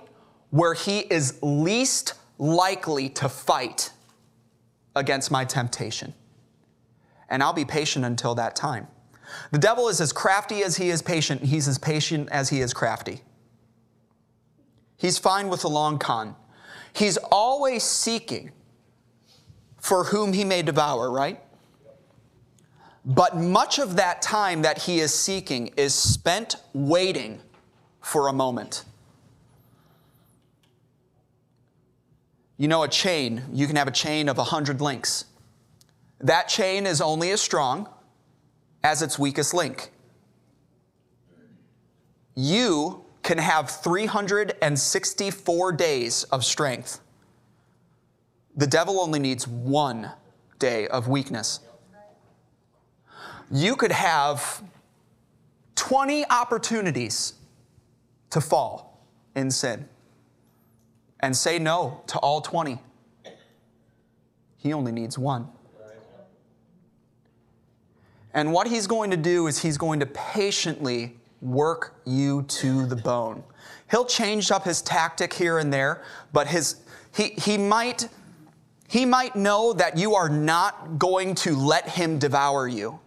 where 0.52 0.74
he 0.74 1.00
is 1.00 1.40
least 1.42 2.14
likely 2.38 3.10
to 3.10 3.30
fight 3.30 3.92
against 4.96 5.32
my 5.32 5.44
temptation? 5.44 6.14
And 7.30 7.44
I'll 7.44 7.54
be 7.54 7.66
patient 7.66 8.06
until 8.06 8.36
that 8.36 8.56
time. 8.56 8.88
The 9.52 9.58
devil 9.58 9.90
is 9.90 10.00
as 10.00 10.14
crafty 10.14 10.64
as 10.64 10.78
he 10.78 10.90
is 10.90 11.02
patient, 11.02 11.44
he's 11.44 11.68
as 11.68 11.78
patient 11.78 12.30
as 12.32 12.50
he 12.50 12.62
is 12.62 12.74
crafty. 12.74 13.22
He's 14.98 15.18
fine 15.18 15.50
with 15.50 15.62
the 15.62 15.70
long 15.70 16.00
con. 16.00 16.36
He's 16.94 17.18
always 17.18 17.84
seeking 17.84 18.52
for 19.80 20.06
whom 20.06 20.34
he 20.34 20.44
may 20.44 20.62
devour, 20.64 21.12
right? 21.12 21.42
But 23.06 23.38
much 23.38 23.80
of 23.80 23.96
that 23.96 24.22
time 24.22 24.64
that 24.64 24.80
he 24.80 25.00
is 25.00 25.14
seeking 25.14 25.68
is 25.78 25.94
spent 25.94 26.58
waiting 26.74 27.40
for 28.02 28.28
a 28.28 28.34
moment. 28.34 28.84
You 32.58 32.68
know, 32.68 32.84
a 32.84 32.88
chain, 32.88 33.44
you 33.54 33.68
can 33.68 33.76
have 33.76 33.88
a 33.88 33.92
chain 33.92 34.28
of 34.28 34.38
100 34.38 34.82
links. 34.82 35.26
That 36.20 36.48
chain 36.48 36.86
is 36.86 37.02
only 37.02 37.32
as 37.32 37.42
strong 37.42 37.90
as 38.84 39.02
its 39.02 39.20
weakest 39.20 39.54
link. 39.54 39.92
You 42.36 43.04
can 43.24 43.38
have 43.38 43.70
364 43.70 45.72
days 45.74 46.24
of 46.26 46.46
strength. 46.46 47.02
The 48.56 48.68
devil 48.68 49.00
only 49.00 49.20
needs 49.20 49.48
one 49.48 50.12
day 50.60 50.88
of 50.88 51.08
weakness. 51.08 51.60
You 53.52 53.76
could 53.76 53.92
have 53.92 54.64
20 55.76 56.26
opportunities 56.30 57.34
to 58.30 58.42
fall 58.42 59.08
in 59.36 59.52
sin 59.52 59.88
and 61.20 61.36
say 61.36 61.60
no 61.60 62.02
to 62.08 62.18
all 62.20 62.42
20. 62.42 62.80
He 64.58 64.74
only 64.74 64.92
needs 64.92 65.18
one. 65.18 65.50
And 68.38 68.54
what 68.54 68.68
he's 68.68 68.86
going 68.86 69.10
to 69.10 69.18
do 69.18 69.48
is 69.48 69.58
he's 69.58 69.80
going 69.80 70.00
to 70.00 70.06
patiently 70.06 71.18
work 71.42 72.00
you 72.06 72.44
to 72.44 72.86
the 72.86 72.96
bone. 72.96 73.44
He'll 73.90 74.06
change 74.06 74.52
up 74.52 74.64
his 74.64 74.84
tactic 74.84 75.34
here 75.34 75.58
and 75.58 75.74
there, 75.74 76.04
but 76.34 76.46
his, 76.46 76.76
he, 77.16 77.30
he, 77.30 77.58
might, 77.58 78.10
he 78.88 79.08
might 79.08 79.36
know 79.36 79.74
that 79.74 79.98
you 79.98 80.14
are 80.14 80.30
not 80.30 81.00
going 81.00 81.34
to 81.34 81.56
let 81.56 81.90
him 81.90 82.20
devour 82.20 82.68
you. 82.68 83.00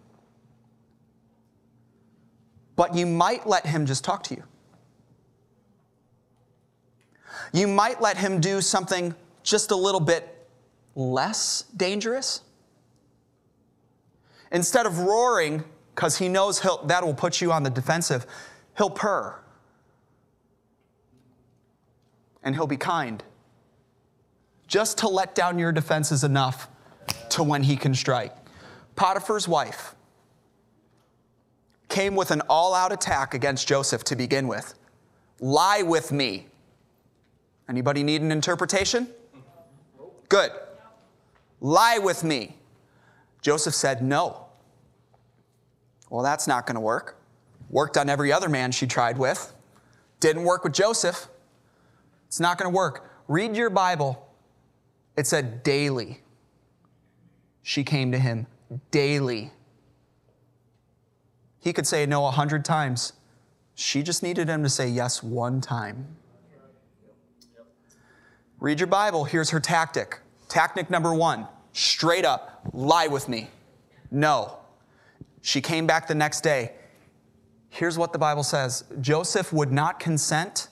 But 2.75 2.93
you 2.93 3.05
might 3.05 3.47
let 3.47 3.65
him 3.65 3.85
just 3.85 4.03
talk 4.03 4.23
to 4.23 4.35
you. 4.35 4.43
You 7.53 7.69
might 7.69 8.01
let 8.01 8.17
him 8.17 8.41
do 8.41 8.59
something 8.59 9.15
just 9.43 9.71
a 9.71 9.77
little 9.77 10.01
bit 10.01 10.45
less 10.93 11.63
dangerous. 11.77 12.41
Instead 14.51 14.85
of 14.85 14.99
roaring, 14.99 15.63
because 15.95 16.17
he 16.17 16.27
knows 16.27 16.61
that 16.85 17.03
will 17.03 17.13
put 17.13 17.41
you 17.41 17.51
on 17.51 17.63
the 17.63 17.69
defensive, 17.69 18.25
he'll 18.77 18.89
purr 18.89 19.35
and 22.43 22.55
he'll 22.55 22.67
be 22.67 22.77
kind. 22.77 23.23
Just 24.67 24.97
to 24.99 25.07
let 25.07 25.35
down 25.35 25.59
your 25.59 25.71
defenses 25.71 26.23
enough 26.23 26.67
to 27.29 27.43
when 27.43 27.63
he 27.63 27.75
can 27.75 27.93
strike. 27.93 28.33
Potiphar's 28.95 29.47
wife 29.47 29.95
came 31.89 32.15
with 32.15 32.31
an 32.31 32.41
all 32.49 32.73
out 32.73 32.91
attack 32.91 33.33
against 33.33 33.67
Joseph 33.67 34.03
to 34.05 34.15
begin 34.15 34.47
with. 34.47 34.73
Lie 35.39 35.81
with 35.81 36.11
me. 36.11 36.47
Anybody 37.67 38.03
need 38.03 38.21
an 38.21 38.31
interpretation? 38.31 39.07
Good. 40.29 40.51
Lie 41.59 41.99
with 41.99 42.23
me. 42.23 42.55
Joseph 43.41 43.73
said, 43.73 44.01
No. 44.01 44.45
Well, 46.09 46.23
that's 46.23 46.47
not 46.47 46.65
going 46.67 46.75
to 46.75 46.81
work. 46.81 47.17
Worked 47.69 47.97
on 47.97 48.09
every 48.09 48.31
other 48.31 48.49
man 48.49 48.71
she 48.71 48.85
tried 48.85 49.17
with. 49.17 49.53
Didn't 50.19 50.43
work 50.43 50.63
with 50.63 50.73
Joseph. 50.73 51.27
It's 52.27 52.39
not 52.39 52.57
going 52.57 52.71
to 52.71 52.75
work. 52.75 53.09
Read 53.27 53.55
your 53.55 53.69
Bible. 53.69 54.27
It 55.15 55.25
said 55.25 55.63
daily. 55.63 56.21
She 57.63 57.83
came 57.83 58.11
to 58.11 58.19
him 58.19 58.47
daily. 58.91 59.51
He 61.59 61.73
could 61.73 61.87
say 61.87 62.05
no 62.05 62.25
a 62.25 62.31
hundred 62.31 62.65
times. 62.65 63.13
She 63.75 64.03
just 64.03 64.21
needed 64.21 64.47
him 64.47 64.63
to 64.63 64.69
say 64.69 64.87
yes 64.87 65.23
one 65.23 65.61
time. 65.61 66.17
Read 68.59 68.79
your 68.79 68.87
Bible. 68.87 69.25
Here's 69.25 69.49
her 69.51 69.59
tactic. 69.59 70.19
Tactic 70.49 70.89
number 70.89 71.13
one 71.13 71.47
straight 71.73 72.25
up 72.25 72.61
lie 72.73 73.07
with 73.07 73.27
me. 73.27 73.49
No. 74.09 74.57
She 75.41 75.61
came 75.61 75.87
back 75.87 76.07
the 76.07 76.15
next 76.15 76.41
day. 76.41 76.73
Here's 77.69 77.97
what 77.97 78.13
the 78.13 78.19
Bible 78.19 78.43
says 78.43 78.83
Joseph 78.99 79.51
would 79.53 79.71
not 79.71 79.99
consent 79.99 80.67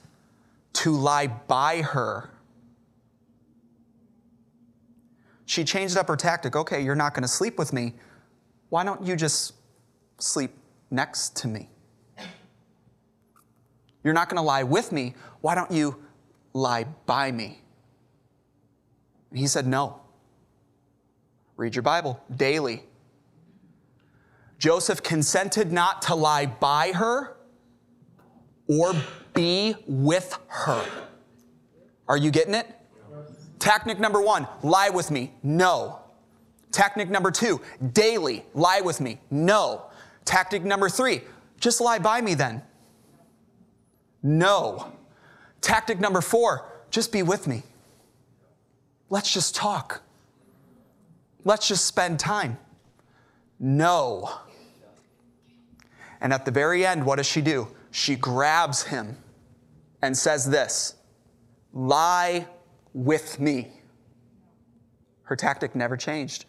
to 0.73 0.91
lie 0.91 1.27
by 1.27 1.81
her. 1.81 2.29
She 5.45 5.63
changed 5.63 5.97
up 5.97 6.07
her 6.07 6.15
tactic. 6.15 6.55
Okay, 6.55 6.81
you're 6.81 6.95
not 6.95 7.15
going 7.15 7.23
to 7.23 7.27
sleep 7.27 7.57
with 7.57 7.73
me. 7.73 7.95
Why 8.69 8.83
don't 8.83 9.01
you 9.03 9.15
just 9.15 9.55
sleep 10.19 10.51
next 10.91 11.35
to 11.37 11.47
me? 11.47 11.69
You're 14.03 14.13
not 14.13 14.29
going 14.29 14.37
to 14.37 14.43
lie 14.43 14.63
with 14.63 14.91
me. 14.91 15.15
Why 15.41 15.55
don't 15.55 15.71
you 15.71 16.03
lie 16.53 16.83
by 17.05 17.31
me? 17.31 17.61
And 19.31 19.39
he 19.39 19.47
said, 19.47 19.65
No. 19.65 20.01
Read 21.59 21.75
your 21.75 21.83
Bible 21.83 22.23
daily. 22.37 22.83
Joseph 24.59 25.03
consented 25.03 25.73
not 25.73 26.01
to 26.03 26.15
lie 26.15 26.45
by 26.45 26.93
her 26.93 27.35
or 28.69 28.93
be 29.33 29.75
with 29.85 30.39
her. 30.47 30.85
Are 32.07 32.15
you 32.15 32.31
getting 32.31 32.53
it? 32.53 32.65
Tactic 33.59 33.99
number 33.99 34.21
one, 34.21 34.47
lie 34.63 34.87
with 34.87 35.11
me. 35.11 35.33
No. 35.43 35.99
Tactic 36.71 37.09
number 37.09 37.29
two, 37.29 37.59
daily, 37.91 38.45
lie 38.53 38.79
with 38.79 39.01
me. 39.01 39.19
No. 39.29 39.87
Tactic 40.23 40.63
number 40.63 40.87
three, 40.87 41.23
just 41.59 41.81
lie 41.81 41.99
by 41.99 42.21
me 42.21 42.35
then. 42.35 42.61
No. 44.23 44.93
Tactic 45.59 45.99
number 45.99 46.21
four, 46.21 46.71
just 46.89 47.11
be 47.11 47.21
with 47.21 47.47
me. 47.47 47.63
Let's 49.09 49.33
just 49.33 49.55
talk. 49.55 50.03
Let's 51.43 51.67
just 51.67 51.85
spend 51.85 52.19
time. 52.19 52.57
No. 53.59 54.29
And 56.21 56.33
at 56.33 56.45
the 56.45 56.51
very 56.51 56.85
end, 56.85 57.05
what 57.05 57.15
does 57.15 57.27
she 57.27 57.41
do? 57.41 57.67
She 57.91 58.15
grabs 58.15 58.83
him 58.83 59.17
and 60.01 60.17
says 60.17 60.49
this 60.49 60.95
Lie 61.73 62.47
with 62.93 63.39
me. 63.39 63.71
Her 65.23 65.35
tactic 65.35 65.75
never 65.75 65.95
changed. 65.95 66.45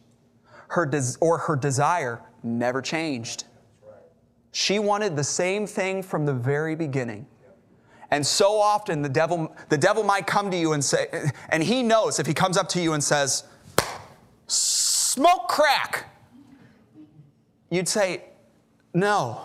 Her 0.69 0.87
des- 0.87 1.19
or 1.21 1.39
her 1.39 1.57
desire 1.57 2.21
never 2.43 2.81
changed. 2.81 3.45
She 4.53 4.79
wanted 4.79 5.17
the 5.17 5.25
same 5.25 5.67
thing 5.67 6.03
from 6.03 6.27
the 6.27 6.33
very 6.33 6.75
beginning. 6.75 7.27
And 8.11 8.27
so 8.27 8.59
often 8.59 9.03
the 9.03 9.09
devil, 9.09 9.55
the 9.69 9.79
devil 9.79 10.03
might 10.03 10.27
come 10.27 10.51
to 10.51 10.57
you 10.57 10.73
and 10.73 10.85
say, 10.85 11.07
and 11.51 11.63
he 11.63 11.83
knows 11.83 12.19
if 12.19 12.27
he 12.27 12.35
comes 12.35 12.57
up 12.57 12.69
to 12.71 12.81
you 12.81 12.95
and 12.95 13.05
says, 13.05 13.45
smoke 15.21 15.49
crack, 15.49 16.07
you'd 17.69 17.87
say, 17.87 18.25
no. 18.95 19.43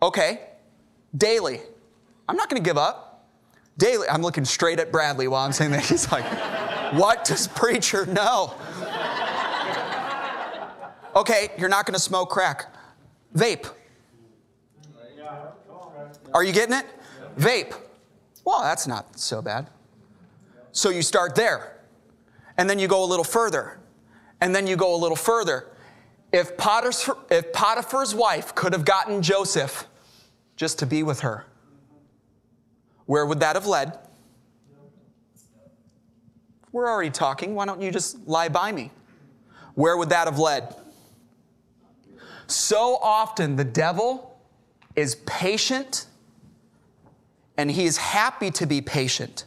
Okay, 0.00 0.42
daily. 1.16 1.60
I'm 2.28 2.36
not 2.36 2.48
to 2.62 2.64
give 2.64 2.78
up. 2.78 3.26
Daily. 3.76 4.08
I'm 4.08 4.22
looking 4.22 4.44
straight 4.44 4.78
at 4.78 4.92
Bradley 4.92 5.26
while 5.26 5.44
I'm 5.44 5.50
saying 5.50 5.72
that. 5.72 5.84
He's 5.86 6.12
like, 6.12 6.24
what 6.92 7.24
does 7.24 7.48
preacher 7.48 8.06
know? 8.06 8.54
Okay, 11.16 11.48
you're 11.58 11.68
not 11.68 11.84
to 11.94 12.00
smoke 12.00 12.30
crack. 12.30 12.72
Vape. 13.34 13.68
Are 16.32 16.44
you 16.44 16.52
getting 16.52 16.76
it? 16.76 16.86
Vape. 17.36 17.74
Well, 18.44 18.62
that's 18.62 18.86
not 18.86 19.18
so 19.18 19.42
bad. 19.42 19.66
So 20.70 20.90
you 20.90 21.02
start 21.02 21.34
there, 21.34 21.73
and 22.56 22.68
then 22.68 22.78
you 22.78 22.88
go 22.88 23.04
a 23.04 23.06
little 23.06 23.24
further, 23.24 23.78
and 24.40 24.54
then 24.54 24.66
you 24.66 24.76
go 24.76 24.94
a 24.94 24.98
little 24.98 25.16
further. 25.16 25.66
If, 26.32 26.56
Potiphar's, 26.56 27.10
if 27.30 27.52
Potiphar's 27.52 28.14
wife 28.14 28.54
could 28.54 28.72
have 28.72 28.84
gotten 28.84 29.22
Joseph 29.22 29.86
just 30.56 30.78
to 30.80 30.86
be 30.86 31.02
with 31.02 31.20
her, 31.20 31.46
where 33.06 33.26
would 33.26 33.40
that 33.40 33.54
have 33.56 33.66
led? 33.66 33.98
We're 36.72 36.88
already 36.88 37.10
talking. 37.10 37.54
Why 37.54 37.66
don't 37.66 37.80
you 37.80 37.92
just 37.92 38.26
lie 38.26 38.48
by 38.48 38.72
me? 38.72 38.90
Where 39.74 39.96
would 39.96 40.08
that 40.08 40.26
have 40.26 40.38
led? 40.38 40.74
So 42.46 42.96
often 43.00 43.56
the 43.56 43.64
devil 43.64 44.40
is 44.96 45.16
patient 45.26 46.06
and 47.56 47.70
he 47.70 47.84
is 47.84 47.96
happy 47.96 48.50
to 48.52 48.66
be 48.66 48.80
patient 48.80 49.44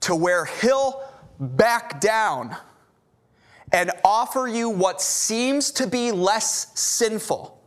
to 0.00 0.14
where 0.14 0.46
he'll 0.46 1.02
back 1.38 2.00
down 2.00 2.56
and 3.72 3.90
offer 4.04 4.46
you 4.46 4.68
what 4.68 5.00
seems 5.00 5.70
to 5.72 5.86
be 5.86 6.12
less 6.12 6.78
sinful, 6.78 7.60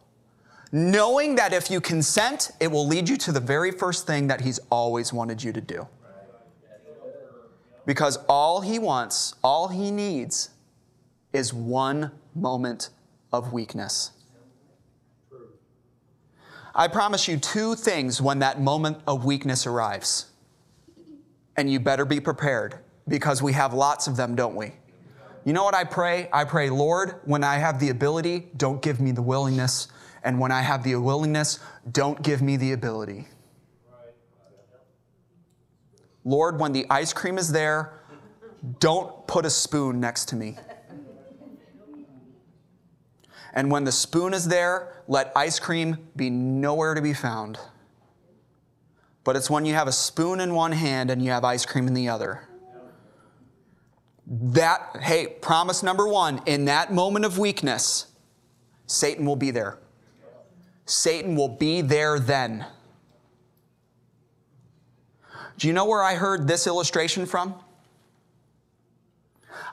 knowing 0.72 1.36
that 1.36 1.54
if 1.54 1.70
you 1.70 1.82
consent, 1.82 2.52
it 2.60 2.72
will 2.72 2.88
lead 2.88 3.10
you 3.10 3.18
to 3.18 3.32
the 3.32 3.40
very 3.40 3.72
first 3.72 4.08
thing 4.08 4.28
that 4.28 4.42
he's 4.42 4.60
always 4.70 5.12
wanted 5.12 5.44
you 5.44 5.52
to 5.52 5.62
do. 5.62 5.88
Because 7.86 8.18
all 8.28 8.62
he 8.62 8.80
wants, 8.80 9.36
all 9.44 9.68
he 9.68 9.92
needs, 9.92 10.50
is 11.34 11.54
one 11.54 12.12
moment 12.36 12.90
of 13.34 13.52
weakness. 13.52 14.12
I 16.74 16.88
promise 16.88 17.28
you 17.28 17.38
two 17.38 17.76
things 17.76 18.22
when 18.22 18.40
that 18.40 18.62
moment 18.62 19.00
of 19.08 19.26
weakness 19.26 19.66
arrives. 19.66 20.28
And 21.58 21.70
you 21.70 21.80
better 21.80 22.06
be 22.06 22.20
prepared 22.20 22.80
because 23.10 23.42
we 23.42 23.54
have 23.54 23.74
lots 23.74 24.08
of 24.08 24.16
them, 24.16 24.36
don't 24.36 24.56
we? 24.56 24.74
You 25.44 25.54
know 25.54 25.64
what 25.64 25.74
I 25.74 25.84
pray? 25.84 26.30
I 26.32 26.44
pray, 26.44 26.70
Lord, 26.70 27.22
when 27.26 27.44
I 27.44 27.56
have 27.56 27.80
the 27.80 27.90
ability, 27.90 28.50
don't 28.56 28.82
give 28.82 29.00
me 29.00 29.12
the 29.12 29.22
willingness. 29.22 29.88
And 30.24 30.40
when 30.40 30.52
I 30.52 30.62
have 30.62 30.84
the 30.84 30.96
willingness, 30.96 31.60
don't 31.92 32.22
give 32.22 32.42
me 32.42 32.58
the 32.58 32.74
ability. 32.74 33.28
Lord, 36.26 36.60
when 36.60 36.74
the 36.74 36.86
ice 36.90 37.14
cream 37.14 37.38
is 37.38 37.52
there, 37.52 38.00
don't 38.80 39.26
put 39.28 39.46
a 39.46 39.50
spoon 39.50 40.00
next 40.00 40.26
to 40.30 40.36
me. 40.36 40.58
And 43.54 43.72
when 43.72 43.84
the 43.84 43.92
spoon 43.92 44.34
is 44.34 44.48
there, 44.48 45.02
let 45.08 45.32
ice 45.36 45.60
cream 45.60 45.98
be 46.16 46.30
nowhere 46.30 46.94
to 46.94 47.02
be 47.02 47.14
found. 47.14 47.58
But 49.24 49.36
it's 49.36 49.50
when 49.50 49.66
you 49.66 49.74
have 49.74 49.88
a 49.88 49.92
spoon 49.92 50.40
in 50.40 50.54
one 50.54 50.72
hand 50.72 51.10
and 51.10 51.24
you 51.24 51.32
have 51.32 51.44
ice 51.44 51.66
cream 51.66 51.88
in 51.88 51.94
the 51.94 52.10
other. 52.10 52.49
That, 54.30 54.98
hey, 55.02 55.28
promise 55.42 55.82
number 55.82 56.08
one, 56.08 56.42
in 56.46 56.66
that 56.66 56.94
moment 56.94 57.26
of 57.26 57.40
weakness, 57.40 58.08
Satan 58.86 59.26
will 59.26 59.36
be 59.36 59.52
there. 59.52 59.80
Satan 60.86 61.36
will 61.36 61.50
be 61.50 61.82
there 61.82 62.20
then. 62.20 62.66
Do 65.58 65.68
you 65.68 65.74
know 65.74 65.86
where 65.86 66.04
I 66.04 66.16
heard 66.16 66.48
this 66.48 66.68
illustration 66.68 67.26
from? 67.26 67.56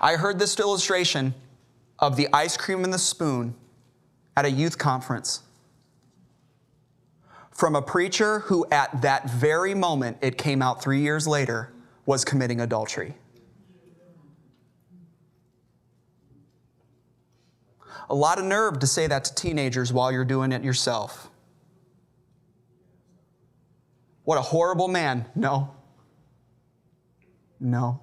I 0.01 0.17
heard 0.17 0.39
this 0.39 0.59
illustration 0.59 1.35
of 1.99 2.17
the 2.17 2.29
ice 2.33 2.57
cream 2.57 2.85
and 2.85 2.93
the 2.93 2.99
spoon 2.99 3.55
at 4.37 4.45
a 4.45 4.51
youth 4.51 4.79
conference 4.79 5.43
from 7.57 7.75
a 7.75 7.81
preacher 7.81 8.41
who, 8.41 8.67
at 8.71 9.01
that 9.01 9.31
very 9.31 9.75
moment, 9.75 10.19
it 10.21 10.37
came 10.37 10.61
out 10.61 10.83
three 10.83 11.01
years 11.01 11.27
later, 11.27 11.73
was 12.05 12.23
committing 12.23 12.61
adultery. 12.61 13.15
A 18.09 18.15
lot 18.15 18.39
of 18.39 18.45
nerve 18.45 18.79
to 18.81 18.87
say 18.87 19.07
that 19.07 19.25
to 19.25 19.35
teenagers 19.35 19.93
while 19.93 20.13
you're 20.13 20.25
doing 20.25 20.53
it 20.53 20.63
yourself. 20.63 21.29
What 24.25 24.39
a 24.39 24.43
horrible 24.43 24.89
man. 24.89 25.27
No. 25.35 25.75
No. 27.61 28.01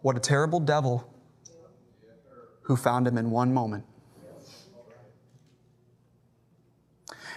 What 0.00 0.16
a 0.16 0.20
terrible 0.20 0.60
devil 0.60 1.08
who 2.62 2.76
found 2.76 3.06
him 3.06 3.18
in 3.18 3.30
one 3.30 3.52
moment. 3.52 3.84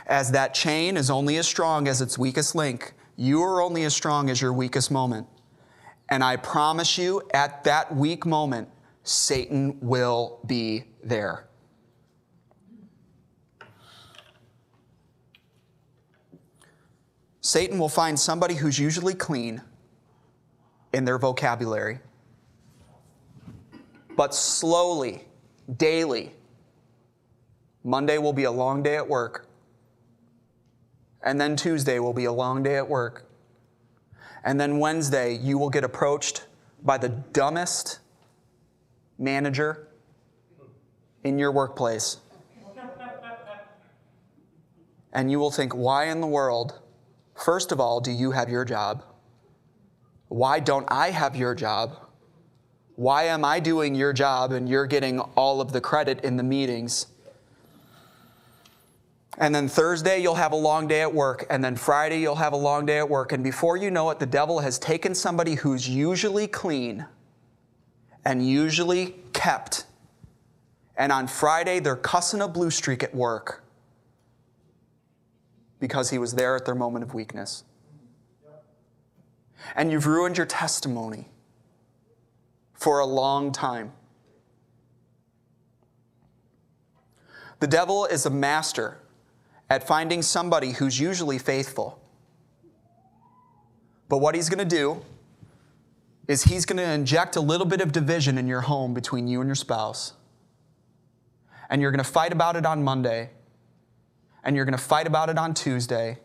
As 0.07 0.31
that 0.31 0.53
chain 0.53 0.97
is 0.97 1.09
only 1.09 1.37
as 1.37 1.47
strong 1.47 1.87
as 1.87 2.01
its 2.01 2.17
weakest 2.17 2.55
link, 2.55 2.93
you 3.15 3.41
are 3.41 3.61
only 3.61 3.83
as 3.83 3.95
strong 3.95 4.29
as 4.29 4.41
your 4.41 4.53
weakest 4.53 4.91
moment. 4.91 5.27
And 6.09 6.23
I 6.23 6.35
promise 6.35 6.97
you, 6.97 7.23
at 7.33 7.63
that 7.63 7.95
weak 7.95 8.25
moment, 8.25 8.69
Satan 9.05 9.77
will 9.81 10.39
be 10.47 10.83
there. 11.03 11.47
Satan 17.39 17.77
will 17.77 17.87
find 17.87 18.19
somebody 18.19 18.55
who's 18.55 18.79
usually 18.79 19.13
clean 19.13 19.61
in 20.91 21.05
their 21.05 21.19
vocabulary. 21.19 21.99
But 24.17 24.33
slowly, 24.33 25.25
daily, 25.77 26.31
Monday 27.83 28.17
will 28.17 28.33
be 28.33 28.45
a 28.45 28.51
long 28.51 28.81
day 28.81 28.95
at 28.95 29.07
work. 29.07 29.47
And 31.21 31.39
then 31.39 31.55
Tuesday 31.55 31.99
will 31.99 32.13
be 32.13 32.25
a 32.25 32.31
long 32.31 32.63
day 32.63 32.77
at 32.77 32.89
work. 32.89 33.29
And 34.43 34.59
then 34.59 34.79
Wednesday, 34.79 35.35
you 35.35 35.59
will 35.59 35.69
get 35.69 35.83
approached 35.83 36.45
by 36.81 36.97
the 36.97 37.09
dumbest 37.09 37.99
manager 39.17 39.87
in 41.23 41.39
your 41.39 41.51
workplace. 41.51 42.17
And 45.13 45.31
you 45.31 45.39
will 45.39 45.51
think, 45.51 45.73
why 45.73 46.05
in 46.05 46.19
the 46.19 46.27
world 46.27 46.79
First 47.35 47.71
of 47.71 47.79
all, 47.79 47.99
do 47.99 48.11
you 48.11 48.31
have 48.31 48.49
your 48.49 48.65
job? 48.65 49.03
Why 50.29 50.59
don't 50.59 50.87
I 50.89 51.11
have 51.11 51.35
your 51.35 51.53
job? 51.53 51.97
Why 52.95 53.23
am 53.25 53.43
I 53.43 53.59
doing 53.59 53.93
your 53.93 54.13
job 54.13 54.53
and 54.53 54.69
you're 54.69 54.87
getting 54.87 55.19
all 55.19 55.59
of 55.59 55.73
the 55.73 55.81
credit 55.81 56.21
in 56.23 56.37
the 56.37 56.43
meetings? 56.43 57.07
And 59.37 59.53
then 59.53 59.67
Thursday, 59.67 60.21
you'll 60.21 60.35
have 60.35 60.53
a 60.53 60.57
long 60.57 60.87
day 60.87 61.01
at 61.01 61.13
work. 61.13 61.45
And 61.49 61.61
then 61.61 61.75
Friday, 61.75 62.21
you'll 62.21 62.35
have 62.35 62.53
a 62.53 62.57
long 62.57 62.85
day 62.85 62.99
at 62.99 63.09
work. 63.09 63.33
And 63.33 63.43
before 63.43 63.75
you 63.75 63.91
know 63.91 64.09
it, 64.11 64.19
the 64.19 64.25
devil 64.25 64.61
has 64.61 64.79
taken 64.79 65.13
somebody 65.13 65.55
who's 65.55 65.89
usually 65.89 66.47
clean 66.47 67.05
and 68.25 68.45
usually 68.45 69.15
kept. 69.33 69.85
And 70.97 71.11
on 71.11 71.27
Friday, 71.27 71.79
they're 71.79 71.95
cussing 71.95 72.41
a 72.41 72.47
blue 72.47 72.71
streak 72.71 73.03
at 73.03 73.13
work 73.13 73.63
because 75.79 76.09
he 76.09 76.17
was 76.17 76.33
there 76.33 76.55
at 76.55 76.65
their 76.65 76.75
moment 76.75 77.03
of 77.03 77.13
weakness. 77.13 77.63
And 79.75 79.91
you've 79.91 80.07
ruined 80.07 80.37
your 80.37 80.45
testimony 80.45 81.27
for 82.73 82.99
a 82.99 83.05
long 83.05 83.51
time. 83.51 83.91
The 87.59 87.67
devil 87.67 88.05
is 88.05 88.25
a 88.25 88.29
master 88.29 88.97
at 89.69 89.87
finding 89.87 90.21
somebody 90.21 90.71
who's 90.71 90.99
usually 90.99 91.37
faithful. 91.37 91.99
But 94.07 94.19
what 94.19 94.35
he's 94.35 94.49
going 94.49 94.67
to 94.67 94.75
do 94.75 95.01
is 96.27 96.43
he's 96.43 96.65
going 96.65 96.77
to 96.77 96.91
inject 96.91 97.35
a 97.35 97.41
little 97.41 97.67
bit 97.67 97.81
of 97.81 97.91
division 97.91 98.37
in 98.37 98.47
your 98.47 98.61
home 98.61 98.93
between 98.93 99.27
you 99.27 99.41
and 99.41 99.47
your 99.47 99.55
spouse. 99.55 100.13
And 101.69 101.81
you're 101.81 101.91
going 101.91 102.03
to 102.03 102.09
fight 102.09 102.31
about 102.31 102.55
it 102.55 102.65
on 102.65 102.83
Monday 102.83 103.29
and 104.45 104.55
you're 104.55 104.63
going 104.63 104.77
to 104.77 104.83
fight 104.83 105.07
about 105.07 105.29
it 105.29 105.37
on 105.37 105.53
Tuesday, 105.53 106.19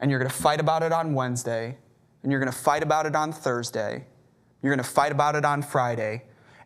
and 0.00 0.10
you're 0.10 0.20
going 0.20 0.30
to 0.30 0.36
fight 0.36 0.60
about 0.60 0.82
it 0.84 0.92
on 0.92 1.12
Wednesday, 1.12 1.76
and 2.22 2.30
you're 2.30 2.40
going 2.40 2.50
to 2.50 2.56
fight 2.56 2.82
about 2.82 3.06
it 3.06 3.16
on 3.16 3.32
Thursday, 3.32 4.06
you're 4.62 4.72
going 4.74 4.82
to 4.82 4.88
fight 4.88 5.12
about 5.12 5.34
it 5.34 5.44
on 5.44 5.62
Friday. 5.62 6.22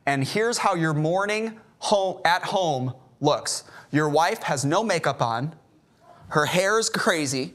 And 0.07 0.23
here's 0.23 0.59
how 0.59 0.75
your 0.75 0.95
morning 0.95 1.59
home 1.79 2.21
at 2.25 2.43
home 2.43 2.95
looks. 3.21 3.65
Your 3.91 4.09
wife 4.09 4.43
has 4.45 4.65
no 4.65 4.85
makeup 4.85 5.23
on. 5.23 5.55
Her 6.29 6.47
hair 6.47 6.79
is 6.79 6.89
crazy. 6.89 7.55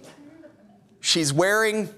She's 0.99 1.31
wearing 1.31 1.89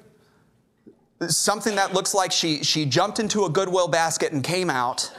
something 1.27 1.75
that 1.75 1.93
looks 1.93 2.13
like 2.13 2.31
she, 2.31 2.63
she 2.63 2.85
jumped 2.85 3.19
into 3.19 3.45
a 3.45 3.49
Goodwill 3.49 3.87
basket 3.87 4.33
and 4.33 4.43
came 4.43 4.69
out. 4.69 5.11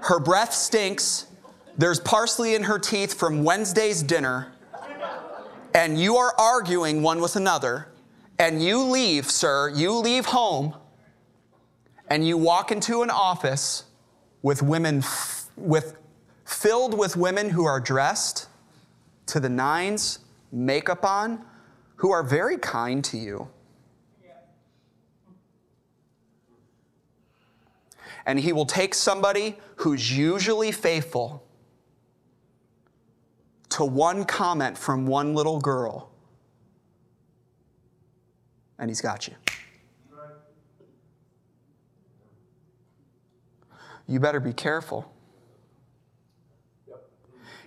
Her 0.00 0.20
breath 0.20 0.52
stinks. 0.52 1.26
There's 1.78 2.00
parsley 2.00 2.54
in 2.54 2.64
her 2.64 2.78
teeth 2.78 3.14
from 3.14 3.44
Wednesday's 3.44 4.02
dinner 4.02 4.52
and 5.76 6.00
you 6.00 6.16
are 6.16 6.32
arguing 6.38 7.02
one 7.02 7.20
with 7.20 7.36
another, 7.36 7.88
and 8.38 8.64
you 8.64 8.82
leave, 8.82 9.30
sir, 9.30 9.68
you 9.68 9.92
leave 9.92 10.24
home, 10.24 10.74
and 12.08 12.26
you 12.26 12.38
walk 12.38 12.72
into 12.72 13.02
an 13.02 13.10
office 13.10 13.84
with 14.40 14.62
women 14.62 15.04
with 15.54 15.98
filled 16.46 16.96
with 16.96 17.14
women 17.14 17.50
who 17.50 17.66
are 17.66 17.78
dressed 17.78 18.48
to 19.26 19.38
the 19.38 19.50
nines, 19.50 20.20
makeup 20.50 21.04
on, 21.04 21.44
who 21.96 22.10
are 22.10 22.22
very 22.22 22.56
kind 22.56 23.04
to 23.04 23.18
you. 23.18 23.46
And 28.26 28.38
he 28.40 28.52
will 28.52 28.66
take 28.66 28.92
somebody 28.92 29.56
who's 29.76 30.16
usually 30.16 30.72
faithful 30.72 31.46
to 33.70 33.84
one 33.84 34.24
comment 34.24 34.76
from 34.76 35.06
one 35.06 35.34
little 35.34 35.60
girl, 35.60 36.10
and 38.78 38.90
he's 38.90 39.00
got 39.00 39.28
you. 39.28 39.34
You 44.08 44.20
better 44.20 44.40
be 44.40 44.52
careful. 44.52 45.12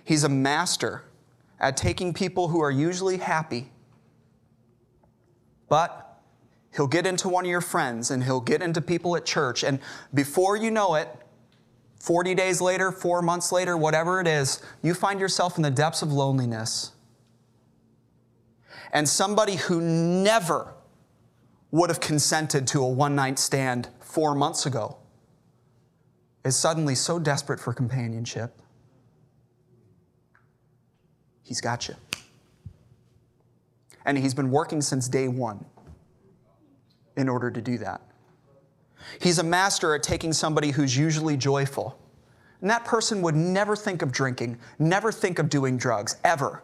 He's 0.04 0.24
a 0.24 0.28
master 0.28 1.04
at 1.58 1.76
taking 1.76 2.14
people 2.14 2.48
who 2.48 2.60
are 2.60 2.70
usually 2.70 3.18
happy, 3.18 3.70
but 5.68 6.09
he'll 6.74 6.86
get 6.86 7.06
into 7.06 7.28
one 7.28 7.44
of 7.44 7.50
your 7.50 7.60
friends 7.60 8.10
and 8.10 8.24
he'll 8.24 8.40
get 8.40 8.62
into 8.62 8.80
people 8.80 9.16
at 9.16 9.24
church, 9.24 9.62
and 9.62 9.80
before 10.14 10.56
you 10.56 10.70
know 10.70 10.94
it, 10.94 11.08
40 12.00 12.34
days 12.34 12.60
later, 12.62 12.90
four 12.90 13.20
months 13.20 13.52
later, 13.52 13.76
whatever 13.76 14.20
it 14.20 14.26
is, 14.26 14.62
you 14.82 14.94
find 14.94 15.20
yourself 15.20 15.56
in 15.58 15.62
the 15.62 15.70
depths 15.70 16.00
of 16.00 16.10
loneliness. 16.10 16.92
And 18.92 19.06
somebody 19.06 19.56
who 19.56 19.80
never 19.80 20.72
would 21.70 21.90
have 21.90 22.00
consented 22.00 22.66
to 22.68 22.82
a 22.82 22.88
one 22.88 23.14
night 23.14 23.38
stand 23.38 23.88
four 24.00 24.34
months 24.34 24.66
ago 24.66 24.96
is 26.44 26.56
suddenly 26.56 26.94
so 26.94 27.18
desperate 27.18 27.60
for 27.60 27.72
companionship. 27.72 28.60
He's 31.42 31.60
got 31.60 31.86
you. 31.86 31.94
And 34.04 34.16
he's 34.16 34.34
been 34.34 34.50
working 34.50 34.80
since 34.80 35.06
day 35.06 35.28
one 35.28 35.64
in 37.16 37.28
order 37.28 37.50
to 37.50 37.60
do 37.60 37.78
that. 37.78 38.00
He's 39.20 39.38
a 39.38 39.42
master 39.42 39.94
at 39.94 40.02
taking 40.02 40.32
somebody 40.32 40.70
who's 40.70 40.96
usually 40.96 41.36
joyful. 41.36 41.98
And 42.60 42.68
that 42.68 42.84
person 42.84 43.22
would 43.22 43.34
never 43.34 43.74
think 43.74 44.02
of 44.02 44.12
drinking, 44.12 44.58
never 44.78 45.10
think 45.10 45.38
of 45.38 45.48
doing 45.48 45.76
drugs, 45.76 46.16
ever. 46.24 46.62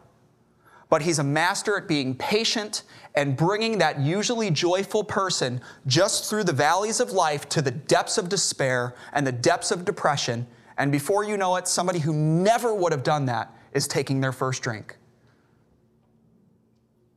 But 0.88 1.02
he's 1.02 1.18
a 1.18 1.24
master 1.24 1.76
at 1.76 1.88
being 1.88 2.14
patient 2.14 2.84
and 3.14 3.36
bringing 3.36 3.78
that 3.78 3.98
usually 4.00 4.50
joyful 4.50 5.02
person 5.02 5.60
just 5.86 6.30
through 6.30 6.44
the 6.44 6.52
valleys 6.52 7.00
of 7.00 7.10
life 7.12 7.48
to 7.50 7.62
the 7.62 7.70
depths 7.70 8.18
of 8.18 8.28
despair 8.28 8.94
and 9.12 9.26
the 9.26 9.32
depths 9.32 9.70
of 9.70 9.84
depression. 9.84 10.46
And 10.78 10.92
before 10.92 11.24
you 11.24 11.36
know 11.36 11.56
it, 11.56 11.66
somebody 11.66 11.98
who 11.98 12.12
never 12.12 12.74
would 12.74 12.92
have 12.92 13.02
done 13.02 13.24
that 13.26 13.52
is 13.72 13.88
taking 13.88 14.20
their 14.20 14.32
first 14.32 14.62
drink. 14.62 14.96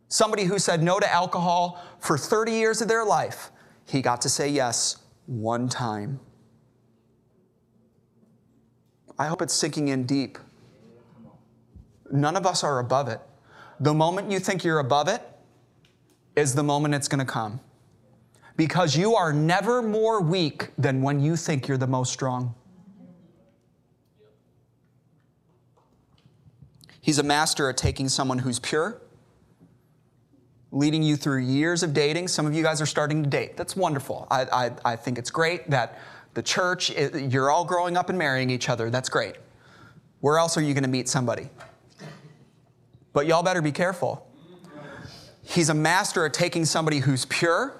Somebody 0.10 0.46
who 0.46 0.58
said 0.58 0.82
no 0.82 1.00
to 1.00 1.12
alcohol 1.12 1.84
for 2.00 2.18
30 2.18 2.52
years 2.52 2.82
of 2.82 2.88
their 2.88 3.06
life, 3.06 3.52
he 3.86 4.02
got 4.02 4.22
to 4.22 4.30
say 4.30 4.50
yes 4.50 4.98
one 5.28 5.70
time. 5.70 6.20
I 9.20 9.28
hope 9.28 9.42
it's 9.44 9.54
sinking 9.54 9.90
in 9.90 10.06
deep. 10.06 10.40
None 12.12 12.36
of 12.36 12.48
us 12.48 12.64
are 12.64 12.80
above 12.80 13.08
it. 13.08 13.22
The 13.80 13.94
moment 13.94 14.32
you 14.32 14.40
think 14.40 14.64
you're 14.64 14.80
above 14.80 15.08
it 15.08 15.22
is 16.36 16.56
the 16.56 16.64
moment 16.64 16.96
it's 16.96 17.08
going 17.08 17.26
to 17.26 17.32
come. 17.32 17.60
Because 18.56 18.98
you 18.98 19.16
are 19.16 19.32
never 19.32 19.82
more 19.82 20.22
weak 20.22 20.70
than 20.78 21.02
when 21.02 21.20
you 21.20 21.36
think 21.36 21.68
you're 21.68 21.78
the 21.78 21.88
most 21.88 22.12
strong. 22.12 22.56
He's 27.00 27.20
a 27.20 27.24
master 27.24 27.70
at 27.70 27.78
taking 27.78 28.10
someone 28.10 28.40
who's 28.40 28.60
pure, 28.60 29.02
leading 30.72 31.02
you 31.02 31.16
through 31.16 31.42
years 31.42 31.84
of 31.84 31.94
dating. 31.94 32.28
Some 32.28 32.46
of 32.46 32.54
you 32.54 32.64
guys 32.64 32.82
are 32.82 32.86
starting 32.86 33.24
to 33.24 33.30
date. 33.30 33.58
That's 33.58 33.76
wonderful. 33.76 34.28
I, 34.30 34.42
I, 34.44 34.72
I 34.86 34.96
think 34.96 35.18
it's 35.18 35.32
great 35.32 35.70
that 35.70 36.00
the 36.36 36.44
church, 36.44 36.92
you're 36.92 37.50
all 37.50 37.66
growing 37.66 37.98
up 37.98 38.10
and 38.10 38.18
marrying 38.18 38.50
each 38.50 38.70
other. 38.70 38.90
That's 38.90 39.10
great. 39.10 39.36
Where 40.22 40.38
else 40.38 40.58
are 40.58 40.62
you 40.62 40.74
going 40.74 40.84
to 40.84 40.90
meet 40.90 41.10
somebody? 41.10 41.50
But 43.14 43.26
y'all 43.26 43.44
better 43.44 43.62
be 43.62 43.72
careful 43.72 44.30
He's 45.50 45.70
a 45.70 45.74
master 45.74 46.26
at 46.28 46.34
taking 46.34 46.64
somebody 46.64 47.00
who's 47.00 47.26
pure 47.26 47.79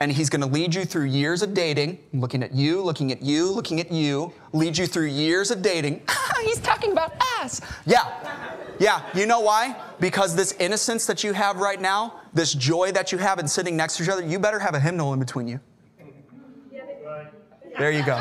and 0.00 0.12
he's 0.12 0.28
going 0.28 0.42
to 0.42 0.46
lead 0.46 0.74
you 0.74 0.84
through 0.84 1.04
years 1.04 1.42
of 1.42 1.54
dating, 1.54 1.98
looking 2.12 2.42
at 2.42 2.54
you, 2.54 2.82
looking 2.82 3.12
at 3.12 3.22
you, 3.22 3.50
looking 3.50 3.80
at 3.80 3.90
you, 3.90 4.32
lead 4.52 4.76
you 4.76 4.86
through 4.86 5.06
years 5.06 5.50
of 5.50 5.62
dating. 5.62 6.02
he's 6.44 6.60
talking 6.60 6.92
about 6.92 7.14
us. 7.40 7.60
Yeah. 7.86 8.12
Yeah, 8.78 9.02
you 9.14 9.24
know 9.24 9.40
why? 9.40 9.74
Because 10.00 10.36
this 10.36 10.52
innocence 10.58 11.06
that 11.06 11.24
you 11.24 11.32
have 11.32 11.56
right 11.56 11.80
now, 11.80 12.20
this 12.34 12.52
joy 12.52 12.92
that 12.92 13.10
you 13.10 13.16
have 13.16 13.38
in 13.38 13.48
sitting 13.48 13.74
next 13.74 13.96
to 13.96 14.02
each 14.02 14.10
other, 14.10 14.22
you 14.22 14.38
better 14.38 14.58
have 14.58 14.74
a 14.74 14.80
hymnal 14.80 15.14
in 15.14 15.18
between 15.18 15.48
you. 15.48 15.58
There 17.78 17.90
you 17.90 18.04
go. 18.04 18.16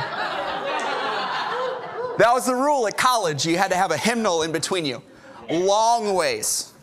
That 2.18 2.32
was 2.32 2.46
the 2.46 2.56
rule 2.56 2.88
at 2.88 2.98
college. 2.98 3.46
You 3.46 3.58
had 3.58 3.70
to 3.72 3.78
have 3.78 3.92
a 3.92 3.98
hymnal 3.98 4.44
in 4.44 4.54
between 4.54 4.86
you. 4.86 5.02
Long 5.50 6.14
ways. 6.14 6.74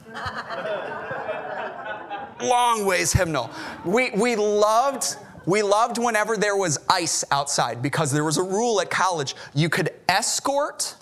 Long 2.43 2.85
ways 2.85 3.13
hymnal. 3.13 3.51
We, 3.85 4.11
we 4.11 4.37
loved 4.37 5.17
we 5.45 5.63
loved 5.63 5.99
whenever 5.99 6.37
there 6.37 6.57
was 6.57 6.79
ice 6.89 7.25
outside 7.31 7.83
because 7.83 8.13
there 8.13 8.25
was 8.25 8.39
a 8.39 8.43
rule 8.43 8.81
at 8.81 8.91
college. 8.91 9.35
You 9.55 9.69
could 9.69 9.91
escort, 10.09 10.95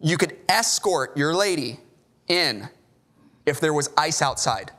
you 0.00 0.16
could 0.16 0.36
escort 0.48 1.16
your 1.16 1.34
lady 1.34 1.80
in 2.28 2.68
if 3.46 3.60
there 3.60 3.72
was 3.72 3.90
ice 3.96 4.22
outside. 4.22 4.70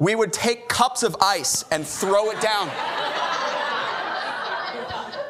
We 0.00 0.14
would 0.14 0.32
take 0.32 0.68
cups 0.68 1.02
of 1.02 1.16
ice 1.20 1.64
and 1.70 1.86
throw 1.86 2.30
it 2.30 2.40
down. 2.40 2.70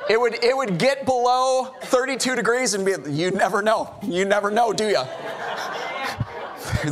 It 0.09 0.21
would, 0.21 0.43
it 0.43 0.57
would 0.57 0.79
get 0.79 1.05
below 1.05 1.75
32 1.83 2.37
degrees 2.37 2.75
and 2.75 2.87
be, 2.87 2.95
you 3.11 3.33
never 3.33 3.61
know. 3.61 3.93
You 4.03 4.25
never 4.25 4.51
know, 4.51 4.73
do 4.73 4.89
you? 4.89 5.03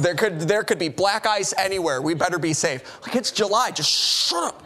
There 0.02 0.14
could, 0.14 0.40
there 0.40 0.64
could 0.64 0.78
be 0.78 0.88
black 0.88 1.26
ice 1.26 1.54
anywhere. 1.56 2.00
We 2.02 2.14
better 2.14 2.38
be 2.38 2.52
safe. 2.52 3.00
Like, 3.02 3.16
it's 3.16 3.30
July, 3.30 3.70
just 3.70 3.90
shut 3.90 4.44
up. 4.44 4.62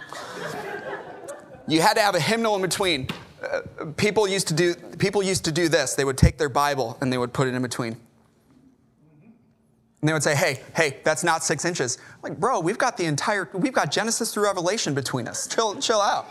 You 1.67 1.83
had 1.83 1.95
to 1.95 2.01
have 2.01 2.15
a 2.15 2.21
hymnal 2.21 2.57
in 2.57 2.63
between. 2.63 3.09
Uh, 3.43 3.61
people, 3.97 4.27
used 4.27 4.49
to 4.49 4.55
do, 4.55 4.75
people 4.99 5.23
used 5.23 5.45
to 5.45 5.53
do 5.53 5.69
this. 5.69 5.95
They 5.95 6.05
would 6.05 6.19
take 6.19 6.39
their 6.39 6.49
Bible 6.49 6.99
and 7.01 7.13
they 7.13 7.19
would 7.19 7.33
put 7.33 7.47
it 7.47 7.55
in 7.55 7.63
between. 7.63 7.97
And 10.01 10.09
they 10.09 10.13
would 10.13 10.23
say, 10.23 10.37
hey, 10.37 10.61
hey, 10.77 10.99
that's 11.03 11.25
not 11.25 11.43
six 11.43 11.65
inches. 11.65 11.99
I'm 12.15 12.31
like, 12.31 12.41
bro, 12.41 12.61
we've 12.61 12.79
got 12.79 12.97
the 12.97 13.05
entire, 13.05 13.49
we've 13.53 13.73
got 13.73 13.91
Genesis 13.91 14.33
through 14.33 14.45
Revelation 14.45 14.95
between 14.95 15.27
us. 15.27 15.47
Chill, 15.49 15.81
chill 15.81 16.01
out. 16.01 16.27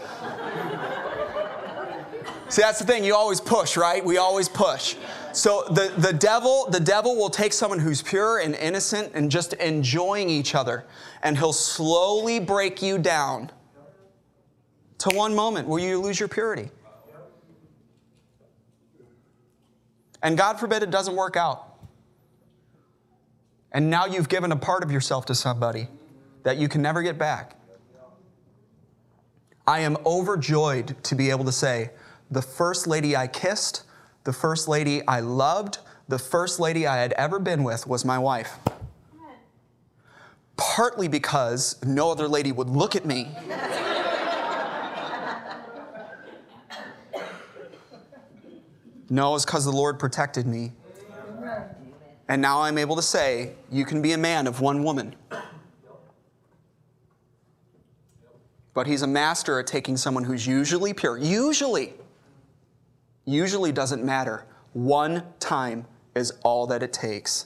See, 2.50 2.62
that's 2.62 2.80
the 2.80 2.86
thing. 2.86 3.04
You 3.04 3.14
always 3.14 3.42
push, 3.42 3.76
right? 3.76 4.04
We 4.04 4.18
always 4.18 4.48
push. 4.48 4.96
So 5.34 5.66
the, 5.70 5.94
the 5.98 6.14
devil, 6.14 6.68
the 6.72 6.80
devil 6.80 7.16
will 7.16 7.30
take 7.30 7.52
someone 7.52 7.80
who's 7.80 8.02
pure 8.02 8.40
and 8.40 8.56
innocent 8.56 9.12
and 9.14 9.30
just 9.30 9.54
enjoying 9.54 10.30
each 10.30 10.56
other, 10.56 10.86
and 11.24 11.38
he'll 11.38 11.54
slowly 11.54 12.40
break 12.40 12.82
you 12.82 12.98
down 12.98 13.52
to 15.00 15.10
one 15.10 15.36
moment 15.36 15.68
where 15.68 15.82
you 15.82 16.00
lose 16.00 16.20
your 16.20 16.30
purity. 16.30 16.72
And 20.24 20.38
God 20.38 20.60
forbid 20.60 20.82
it 20.84 20.90
doesn't 20.90 21.16
work 21.16 21.36
out. 21.36 21.64
And 23.72 23.90
now 23.90 24.06
you've 24.06 24.30
given 24.30 24.52
a 24.52 24.56
part 24.56 24.84
of 24.84 24.92
yourself 24.92 25.26
to 25.28 25.36
somebody 25.36 25.88
that 26.44 26.58
you 26.58 26.68
can 26.68 26.82
never 26.82 27.04
get 27.04 27.18
back. 27.18 27.56
I 29.68 29.82
am 29.82 29.98
overjoyed 30.06 30.96
to 31.04 31.16
be 31.16 31.30
able 31.30 31.46
to 31.46 31.52
say, 31.52 31.92
the 32.30 32.42
first 32.42 32.88
lady 32.88 33.16
I 33.16 33.28
kissed, 33.28 33.84
the 34.24 34.34
first 34.34 34.68
lady 34.68 35.06
I 35.08 35.22
loved, 35.22 35.80
the 36.08 36.20
first 36.20 36.60
lady 36.60 36.88
I 36.88 36.98
had 36.98 37.13
ever 37.13 37.40
been 37.40 37.63
with 37.63 37.88
was 37.88 38.04
my 38.06 38.20
wife. 38.20 38.58
Partly 40.58 41.08
because 41.08 41.84
no 41.86 42.12
other 42.12 42.28
lady 42.28 42.52
would 42.52 42.70
look 42.70 42.96
at 42.96 43.06
me. 43.06 43.30
no, 49.10 49.36
it's 49.36 49.46
because 49.46 49.66
the 49.66 49.72
Lord 49.72 50.00
protected 50.00 50.48
me. 50.48 50.72
And 52.30 52.42
now 52.42 52.62
I'm 52.62 52.78
able 52.78 52.96
to 52.98 53.02
say, 53.02 53.54
you 53.72 53.86
can 53.86 54.02
be 54.02 54.12
a 54.13 54.18
man 54.18 54.48
of 54.48 54.60
one 54.60 54.84
woman. 54.84 55.16
But 58.74 58.86
he's 58.86 59.02
a 59.02 59.08
master 59.08 59.60
at 59.60 59.68
taking 59.68 59.96
someone 59.96 60.24
who's 60.24 60.46
usually 60.46 60.94
pure, 60.94 61.18
usually 61.18 61.94
usually 63.28 63.72
doesn't 63.72 64.04
matter. 64.04 64.46
One 64.74 65.24
time 65.40 65.86
is 66.16 66.32
all 66.44 66.66
that 66.68 66.82
it 66.82 66.94
takes. 66.94 67.46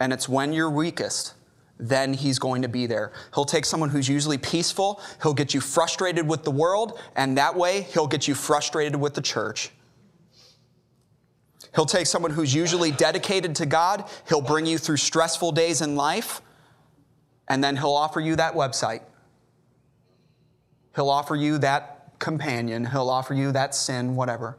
And 0.00 0.12
it's 0.12 0.28
when 0.28 0.52
you're 0.52 0.70
weakest, 0.70 1.34
then 1.78 2.14
he's 2.14 2.38
going 2.38 2.62
to 2.62 2.68
be 2.68 2.86
there. 2.86 3.12
He'll 3.34 3.44
take 3.44 3.64
someone 3.64 3.90
who's 3.90 4.08
usually 4.08 4.38
peaceful, 4.38 5.00
he'll 5.22 5.34
get 5.34 5.52
you 5.52 5.60
frustrated 5.60 6.26
with 6.26 6.44
the 6.44 6.50
world, 6.50 7.00
and 7.16 7.36
that 7.36 7.56
way 7.56 7.82
he'll 7.82 8.06
get 8.06 8.28
you 8.28 8.34
frustrated 8.34 8.96
with 8.96 9.14
the 9.14 9.20
church. 9.20 9.70
He'll 11.74 11.86
take 11.86 12.06
someone 12.06 12.30
who's 12.30 12.54
usually 12.54 12.92
dedicated 12.92 13.56
to 13.56 13.66
God, 13.66 14.08
he'll 14.28 14.40
bring 14.40 14.64
you 14.64 14.78
through 14.78 14.98
stressful 14.98 15.52
days 15.52 15.80
in 15.80 15.96
life, 15.96 16.40
and 17.48 17.62
then 17.62 17.76
he'll 17.76 17.94
offer 17.94 18.20
you 18.20 18.36
that 18.36 18.54
website. 18.54 19.02
He'll 20.94 21.10
offer 21.10 21.34
you 21.34 21.58
that 21.58 22.12
companion, 22.20 22.86
he'll 22.86 23.10
offer 23.10 23.34
you 23.34 23.50
that 23.52 23.74
sin, 23.74 24.14
whatever. 24.14 24.56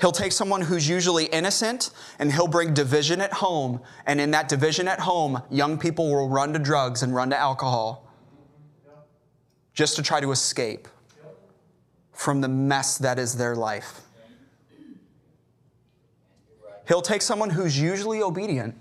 He'll 0.00 0.12
take 0.12 0.32
someone 0.32 0.62
who's 0.62 0.88
usually 0.88 1.26
innocent 1.26 1.90
and 2.18 2.32
he'll 2.32 2.48
bring 2.48 2.74
division 2.74 3.20
at 3.20 3.32
home. 3.32 3.80
And 4.06 4.20
in 4.20 4.30
that 4.30 4.48
division 4.48 4.88
at 4.88 5.00
home, 5.00 5.42
young 5.50 5.78
people 5.78 6.10
will 6.10 6.28
run 6.28 6.52
to 6.52 6.58
drugs 6.58 7.02
and 7.02 7.14
run 7.14 7.30
to 7.30 7.36
alcohol 7.36 8.06
just 9.74 9.96
to 9.96 10.02
try 10.02 10.20
to 10.20 10.30
escape 10.30 10.88
from 12.12 12.40
the 12.40 12.48
mess 12.48 12.98
that 12.98 13.18
is 13.18 13.36
their 13.36 13.54
life. 13.56 14.02
He'll 16.86 17.02
take 17.02 17.22
someone 17.22 17.50
who's 17.50 17.78
usually 17.78 18.20
obedient, 18.20 18.74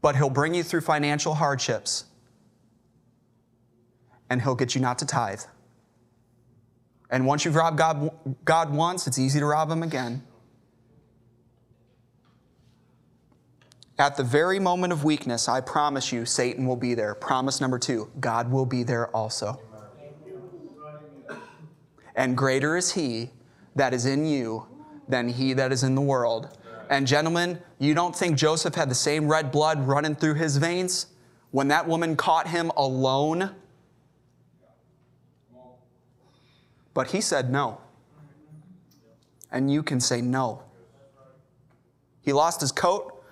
but 0.00 0.14
he'll 0.14 0.30
bring 0.30 0.54
you 0.54 0.62
through 0.62 0.82
financial 0.82 1.34
hardships 1.34 2.04
and 4.30 4.40
he'll 4.40 4.54
get 4.54 4.74
you 4.74 4.80
not 4.80 4.98
to 4.98 5.06
tithe. 5.06 5.40
And 7.10 7.26
once 7.26 7.44
you've 7.44 7.54
robbed 7.54 7.78
God, 7.78 8.10
God 8.44 8.72
once, 8.72 9.06
it's 9.06 9.18
easy 9.18 9.38
to 9.38 9.46
rob 9.46 9.70
him 9.70 9.82
again. 9.82 10.22
At 13.98 14.16
the 14.16 14.24
very 14.24 14.58
moment 14.58 14.92
of 14.92 15.04
weakness, 15.04 15.48
I 15.48 15.60
promise 15.60 16.10
you, 16.10 16.24
Satan 16.26 16.66
will 16.66 16.76
be 16.76 16.94
there. 16.94 17.14
Promise 17.14 17.60
number 17.60 17.78
two 17.78 18.10
God 18.18 18.50
will 18.50 18.66
be 18.66 18.82
there 18.82 19.08
also. 19.14 19.60
And 22.16 22.36
greater 22.36 22.76
is 22.76 22.92
he 22.92 23.30
that 23.76 23.94
is 23.94 24.06
in 24.06 24.24
you 24.26 24.66
than 25.08 25.28
he 25.28 25.52
that 25.52 25.72
is 25.72 25.82
in 25.82 25.94
the 25.94 26.00
world. 26.00 26.58
And 26.90 27.06
gentlemen, 27.06 27.60
you 27.78 27.94
don't 27.94 28.14
think 28.14 28.36
Joseph 28.36 28.74
had 28.74 28.90
the 28.90 28.94
same 28.94 29.28
red 29.28 29.50
blood 29.50 29.86
running 29.86 30.14
through 30.14 30.34
his 30.34 30.56
veins? 30.56 31.06
When 31.50 31.68
that 31.68 31.86
woman 31.86 32.16
caught 32.16 32.48
him 32.48 32.72
alone 32.76 33.54
But 36.94 37.10
he 37.10 37.20
said 37.20 37.50
no. 37.50 37.80
And 39.50 39.70
you 39.70 39.82
can 39.82 40.00
say 40.00 40.20
no. 40.20 40.62
He 42.22 42.32
lost 42.32 42.60
his 42.60 42.72
coat. 42.72 43.22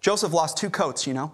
Joseph 0.00 0.32
lost 0.32 0.56
two 0.56 0.70
coats, 0.70 1.06
you 1.06 1.14
know. 1.14 1.32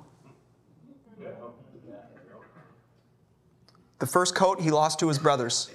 The 3.99 4.07
first 4.07 4.35
coat 4.35 4.61
he 4.61 4.71
lost 4.71 4.99
to 5.01 5.09
his 5.09 5.19
brothers. 5.19 5.71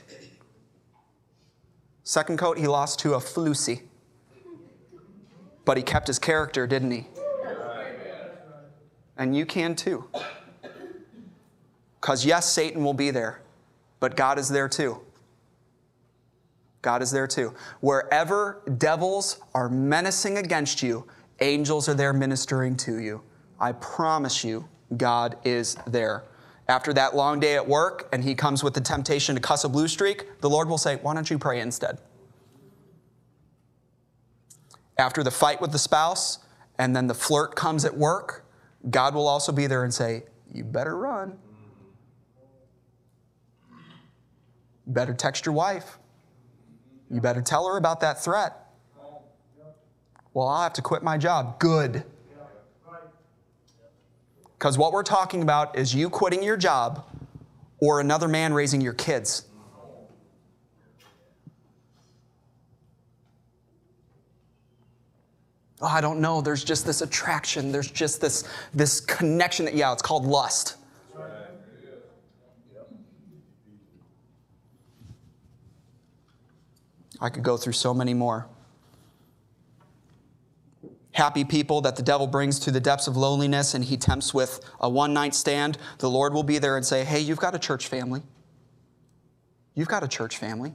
Second 2.04 2.38
coat 2.39 2.58
he 2.58 2.67
lost 2.67 3.00
to 3.00 3.15
a 3.15 3.22
Lucy. 3.36 3.84
But 5.63 5.78
he 5.78 5.84
kept 5.84 6.08
his 6.08 6.20
character, 6.20 6.65
didn't 6.65 6.91
he? 6.91 7.08
And 9.17 9.36
you 9.36 9.46
can 9.46 9.76
too. 9.76 10.10
Because 12.00 12.26
yes, 12.26 12.50
Satan 12.52 12.84
will 12.84 12.93
be 12.93 13.12
there, 13.12 13.41
but 14.00 14.15
God 14.15 14.39
is 14.39 14.50
there 14.50 14.70
too. 14.70 15.02
God 16.88 17.02
is 17.02 17.12
there 17.12 17.28
too. 17.28 17.54
Wherever 17.82 18.62
devils 18.78 19.41
are 19.54 19.67
menacing 19.67 20.38
against 20.38 20.82
you, 20.82 21.06
angels 21.41 21.89
are 21.89 21.93
there 21.93 22.13
ministering 22.13 22.78
to 22.78 23.00
you. 23.00 23.21
I 23.60 23.73
promise 23.73 24.41
you, 24.41 24.69
God 24.95 25.38
is 25.43 25.76
there. 25.86 26.23
After 26.69 26.93
that 26.93 27.13
long 27.13 27.41
day 27.41 27.56
at 27.56 27.67
work 27.67 28.08
and 28.13 28.23
he 28.23 28.34
comes 28.34 28.63
with 28.63 28.73
the 28.73 28.80
temptation 28.80 29.36
to 29.36 29.41
cuss 29.41 29.65
a 29.65 29.69
blue 29.69 29.89
streak, 29.89 30.39
the 30.39 30.50
Lord 30.50 30.69
will 30.69 30.78
say, 30.78 30.95
Why 31.02 31.13
don't 31.13 31.30
you 31.30 31.38
pray 31.38 31.60
instead? 31.60 31.97
After 34.97 35.23
the 35.23 35.32
fight 35.32 35.60
with 35.60 35.73
the 35.73 35.80
spouse 35.80 36.39
and 36.80 36.95
then 36.95 37.08
the 37.08 37.13
flirt 37.13 37.54
comes 37.58 37.84
at 37.84 37.97
work, 37.97 38.45
God 38.89 39.13
will 39.13 39.28
also 39.28 39.52
be 39.52 39.67
there 39.67 39.84
and 39.84 39.93
say, 39.93 40.23
You 40.54 40.63
better 40.63 40.95
run. 40.95 41.38
Better 44.86 45.13
text 45.13 45.45
your 45.45 45.54
wife. 45.54 45.97
You 47.10 47.22
better 47.22 47.41
tell 47.41 47.67
her 47.67 47.78
about 47.78 48.02
that 48.02 48.24
threat. 48.24 48.54
Well, 50.34 50.48
I'll 50.48 50.63
have 50.63 50.74
to 50.74 50.82
quit 50.82 51.04
my 51.04 51.17
job. 51.17 51.60
Good. 51.60 52.04
Because 54.58 54.78
what 54.78 54.91
we're 54.91 55.04
talking 55.04 55.41
about 55.41 55.78
is 55.78 55.93
you 55.93 56.10
quitting 56.10 56.43
your 56.43 56.58
job 56.58 57.06
or 57.80 58.00
another 58.00 58.28
man 58.28 58.54
raising 58.54 58.82
your 58.82 58.93
kids. 58.93 59.46
Oh, 65.80 65.86
I 65.86 66.02
don't 66.02 66.20
know. 66.20 66.41
There's 66.41 66.63
just 66.63 66.88
this 66.88 67.02
attraction. 67.02 67.72
There's 67.72 67.91
just 67.91 68.20
this, 68.20 68.46
this 68.74 69.00
connection 69.00 69.65
that, 69.65 69.76
yeah, 69.76 69.93
it's 69.93 70.02
called 70.02 70.26
lust. 70.26 70.76
I 77.19 77.30
could 77.30 77.43
go 77.43 77.58
through 77.58 77.73
so 77.73 77.93
many 77.93 78.13
more. 78.13 78.47
Happy 81.12 81.43
people 81.43 81.82
that 81.82 81.95
the 81.95 82.03
devil 82.03 82.27
brings 82.27 82.60
to 82.60 82.71
the 82.71 82.80
depths 82.80 83.08
of 83.08 83.17
loneliness 83.17 83.73
and 83.73 83.84
he 83.84 83.97
tempts 83.97 84.34
with 84.34 84.60
a 84.80 84.88
one 84.88 85.13
night 85.13 85.34
stand, 85.34 85.77
the 85.97 86.10
Lord 86.10 86.34
will 86.34 86.43
be 86.43 86.60
there 86.60 86.77
and 86.77 86.86
say, 86.86 87.03
Hey, 87.03 87.19
you've 87.19 87.39
got 87.39 87.56
a 87.56 87.60
church 87.60 87.88
family. 87.88 88.21
You've 89.73 89.88
got 89.88 90.03
a 90.03 90.08
church 90.08 90.38
family. 90.38 90.73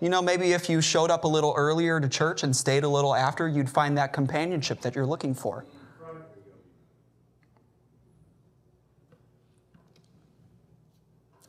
You 0.00 0.08
know, 0.08 0.22
maybe 0.22 0.52
if 0.52 0.70
you 0.70 0.80
showed 0.80 1.10
up 1.10 1.24
a 1.24 1.28
little 1.28 1.52
earlier 1.56 2.00
to 2.00 2.08
church 2.08 2.44
and 2.44 2.54
stayed 2.54 2.84
a 2.84 2.88
little 2.88 3.14
after, 3.14 3.48
you'd 3.48 3.68
find 3.68 3.98
that 3.98 4.12
companionship 4.12 4.80
that 4.82 4.94
you're 4.94 5.06
looking 5.06 5.34
for. 5.34 5.64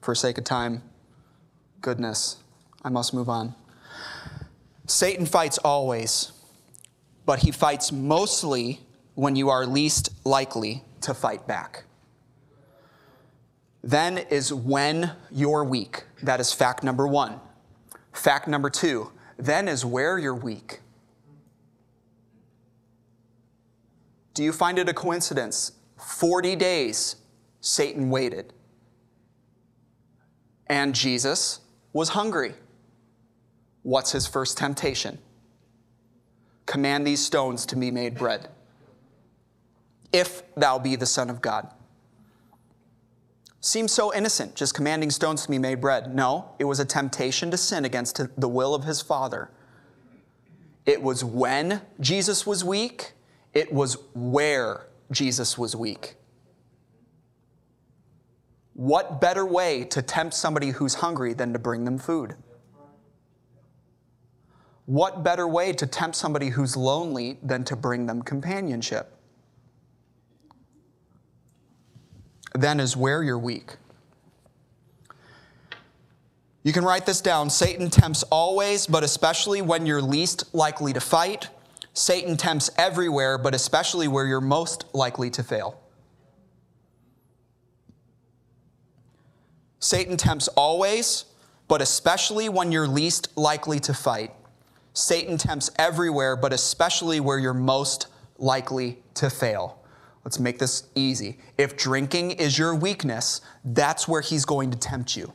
For 0.02 0.16
sake 0.16 0.38
of 0.38 0.46
time, 0.46 0.82
goodness, 1.82 2.38
I 2.84 2.90
must 2.90 3.14
move 3.14 3.30
on. 3.30 3.54
Satan 4.90 5.28
fights 5.28 5.60
always, 5.60 6.32
but 7.24 7.38
he 7.40 7.52
fights 7.52 7.92
mostly 7.92 8.82
when 9.14 9.36
you 9.36 9.50
are 9.50 9.68
least 9.68 10.10
likely 10.26 10.84
to 11.02 11.14
fight 11.14 11.46
back. 11.46 11.84
Then 13.84 14.18
is 14.18 14.52
when 14.52 15.12
you're 15.30 15.64
weak. 15.64 16.06
That 16.24 16.40
is 16.40 16.52
fact 16.52 16.84
number 16.84 17.08
one. 17.08 17.40
Fact 18.14 18.48
number 18.48 18.72
two, 18.72 19.12
then 19.38 19.68
is 19.68 19.86
where 19.86 20.18
you're 20.18 20.34
weak. 20.34 20.80
Do 24.34 24.44
you 24.44 24.52
find 24.52 24.80
it 24.80 24.90
a 24.90 24.94
coincidence? 24.94 25.74
40 25.98 26.56
days 26.56 27.18
Satan 27.62 28.10
waited. 28.10 28.54
And 30.66 30.96
Jesus 30.96 31.60
was 31.94 32.10
hungry. 32.10 32.56
What's 33.90 34.12
his 34.12 34.28
first 34.28 34.56
temptation? 34.56 35.18
Command 36.68 37.08
these 37.08 37.26
stones 37.26 37.66
to 37.66 37.76
be 37.76 37.90
made 37.90 38.14
bread. 38.14 38.48
If 40.14 40.44
thou 40.54 40.78
be 40.78 40.96
the 40.96 41.08
Son 41.08 41.28
of 41.28 41.42
God. 41.42 41.74
Seems 43.62 43.92
so 43.92 44.14
innocent, 44.14 44.54
just 44.54 44.76
commanding 44.76 45.10
stones 45.10 45.42
to 45.42 45.50
be 45.50 45.58
made 45.58 45.82
bread. 45.82 46.14
No, 46.14 46.52
it 46.60 46.66
was 46.66 46.80
a 46.80 46.86
temptation 46.86 47.50
to 47.50 47.58
sin 47.58 47.84
against 47.84 48.22
the 48.40 48.48
will 48.48 48.76
of 48.76 48.84
his 48.84 49.02
Father. 49.02 49.50
It 50.86 51.02
was 51.02 51.24
when 51.24 51.82
Jesus 52.00 52.46
was 52.46 52.64
weak, 52.64 53.14
it 53.56 53.74
was 53.74 53.98
where 54.14 54.86
Jesus 55.10 55.58
was 55.58 55.76
weak. 55.76 56.14
What 58.76 59.20
better 59.20 59.48
way 59.48 59.84
to 59.86 60.04
tempt 60.04 60.36
somebody 60.36 60.70
who's 60.70 60.94
hungry 60.94 61.34
than 61.34 61.54
to 61.54 61.60
bring 61.60 61.86
them 61.86 61.98
food? 61.98 62.36
What 64.90 65.24
better 65.24 65.48
way 65.48 65.72
to 65.74 65.86
tempt 65.86 66.16
somebody 66.16 66.50
who's 66.50 66.76
lonely 66.76 67.38
than 67.44 67.64
to 67.66 67.76
bring 67.76 68.08
them 68.08 68.24
companionship? 68.24 69.16
Then 72.56 72.80
is 72.80 72.98
where 72.98 73.22
you're 73.22 73.38
weak. 73.38 73.76
You 76.64 76.74
can 76.74 76.84
write 76.84 77.06
this 77.06 77.22
down. 77.22 77.52
Satan 77.52 77.92
tempts 77.92 78.24
always, 78.32 78.88
but 78.88 79.04
especially 79.04 79.62
when 79.62 79.86
you're 79.86 80.02
least 80.02 80.56
likely 80.56 80.92
to 80.94 81.00
fight. 81.00 81.50
Satan 81.94 82.36
tempts 82.36 82.72
everywhere, 82.76 83.38
but 83.38 83.54
especially 83.54 84.08
where 84.08 84.26
you're 84.26 84.42
most 84.42 84.86
likely 84.96 85.30
to 85.30 85.44
fail. 85.44 85.80
Satan 89.78 90.18
tempts 90.18 90.48
always, 90.48 91.26
but 91.68 91.80
especially 91.80 92.50
when 92.50 92.72
you're 92.72 92.88
least 92.88 93.38
likely 93.38 93.80
to 93.82 93.94
fight. 93.94 94.34
Satan 94.94 95.38
tempts 95.38 95.70
everywhere, 95.78 96.36
but 96.36 96.54
especially 96.54 97.20
where 97.20 97.38
you're 97.38 97.54
most 97.54 98.08
likely 98.38 99.00
to 99.16 99.30
fail. 99.30 99.80
Let's 100.24 100.40
make 100.40 100.60
this 100.60 100.84
easy. 100.96 101.40
If 101.58 101.78
drinking 101.78 102.32
is 102.32 102.58
your 102.58 102.76
weakness, 102.76 103.42
that's 103.64 104.08
where 104.08 104.22
he's 104.22 104.46
going 104.46 104.72
to 104.72 104.78
tempt 104.78 105.16
you. 105.16 105.34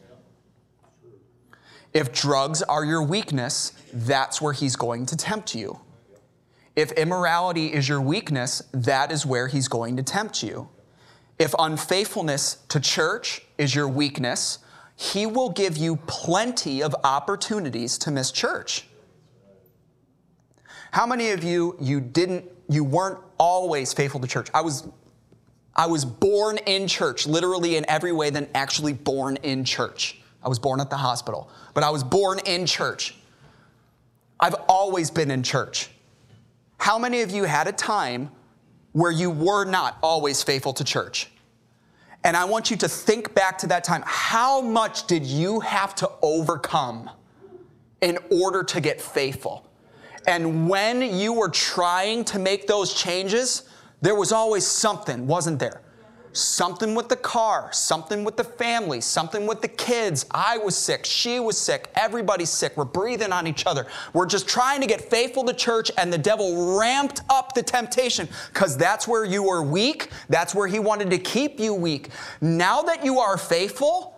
If 1.93 2.13
drugs 2.13 2.63
are 2.63 2.85
your 2.85 3.03
weakness, 3.03 3.73
that's 3.93 4.43
where 4.43 4.53
he's 4.53 4.77
going 4.77 5.07
to 5.07 5.17
tempt 5.17 5.55
you. 5.55 5.81
If 6.75 6.91
immorality 6.93 7.73
is 7.73 7.89
your 7.89 8.01
weakness, 8.01 8.63
that 8.73 9.13
is 9.13 9.25
where 9.25 9.47
he's 9.47 9.69
going 9.69 9.97
to 9.97 10.03
tempt 10.03 10.43
you. 10.43 10.69
If 11.39 11.55
unfaithfulness 11.59 12.59
to 12.69 12.81
church 12.81 13.43
is 13.59 13.75
your 13.75 13.89
weakness, 13.89 14.59
he 14.97 15.27
will 15.27 15.51
give 15.51 15.77
you 15.77 15.97
plenty 16.07 16.83
of 16.83 16.95
opportunities 17.05 17.97
to 17.99 18.11
miss 18.11 18.31
church. 18.33 18.87
How 20.95 21.07
many 21.07 21.31
of 21.31 21.43
you 21.43 21.77
you 21.81 22.01
didn't 22.01 22.45
you 22.69 22.85
weren't 22.85 23.19
always 23.37 23.93
faithful 23.93 24.21
to 24.21 24.29
church? 24.29 24.47
I 24.55 24.61
was 24.61 24.87
I 25.75 25.87
was 25.87 26.05
born 26.05 26.57
in 26.67 26.87
church, 26.87 27.27
literally 27.27 27.75
in 27.75 27.85
every 27.91 28.13
way 28.13 28.31
than 28.31 28.49
actually 28.55 28.93
born 28.93 29.37
in 29.43 29.65
church. 29.65 30.21
I 30.41 30.49
was 30.49 30.61
born 30.61 30.81
at 30.81 30.91
the 30.91 30.97
hospital, 30.97 31.51
but 31.75 31.83
I 31.83 31.91
was 31.91 32.05
born 32.05 32.39
in 32.47 32.65
church. 32.65 33.17
I've 34.39 34.55
always 34.69 35.11
been 35.11 35.33
in 35.33 35.43
church. 35.43 35.91
How 36.79 36.97
many 36.97 37.23
of 37.23 37.33
you 37.33 37.43
had 37.43 37.67
a 37.67 37.73
time 37.73 38.31
where 38.93 39.11
you 39.11 39.31
were 39.31 39.65
not 39.65 39.99
always 40.01 40.45
faithful 40.45 40.75
to 40.75 40.85
church? 40.85 41.29
And 42.23 42.37
I 42.37 42.45
want 42.45 42.71
you 42.71 42.77
to 42.77 42.89
think 42.89 43.35
back 43.35 43.59
to 43.59 43.67
that 43.67 43.83
time. 43.83 44.05
How 44.07 44.61
much 44.61 45.09
did 45.09 45.27
you 45.27 45.59
have 45.59 45.97
to 45.97 46.11
overcome 46.23 47.11
in 48.01 48.17
order 48.31 48.63
to 48.63 48.81
get 48.81 49.01
faithful? 49.01 49.69
And 50.27 50.69
when 50.69 51.03
you 51.03 51.33
were 51.33 51.51
trying 51.51 52.25
to 52.27 52.39
make 52.39 52.67
those 52.67 52.95
changes, 52.95 53.65
there 54.01 54.15
was 54.15 54.33
always 54.33 54.67
something, 54.67 55.27
wasn't 55.27 55.59
there? 55.59 55.81
Something 56.33 56.97
with 56.97 57.09
the 57.09 57.17
car, 57.17 57.73
something 57.73 58.25
with 58.25 58.37
the 58.37 58.43
family, 58.43 59.01
something 59.01 59.47
with 59.47 59.63
the 59.63 59.69
kids. 59.69 60.27
I 60.33 60.59
was 60.59 60.77
sick, 60.77 61.05
she 61.05 61.39
was 61.39 61.57
sick, 61.57 61.91
everybody's 61.95 62.51
sick. 62.51 62.77
We're 62.77 62.87
breathing 62.87 63.33
on 63.33 63.47
each 63.47 63.67
other. 63.67 63.87
We're 64.13 64.27
just 64.27 64.49
trying 64.49 64.81
to 64.81 64.87
get 64.89 65.01
faithful 65.01 65.45
to 65.45 65.55
church, 65.55 65.93
and 65.97 66.13
the 66.13 66.19
devil 66.19 66.77
ramped 66.77 67.21
up 67.31 67.55
the 67.55 67.63
temptation 67.63 68.29
because 68.53 68.77
that's 68.77 69.07
where 69.07 69.25
you 69.25 69.45
were 69.45 69.63
weak. 69.63 70.11
That's 70.29 70.57
where 70.57 70.67
he 70.67 70.81
wanted 70.81 71.11
to 71.11 71.19
keep 71.19 71.61
you 71.61 71.73
weak. 71.73 72.09
Now 72.41 72.83
that 72.83 73.05
you 73.05 73.21
are 73.21 73.39
faithful, 73.39 74.14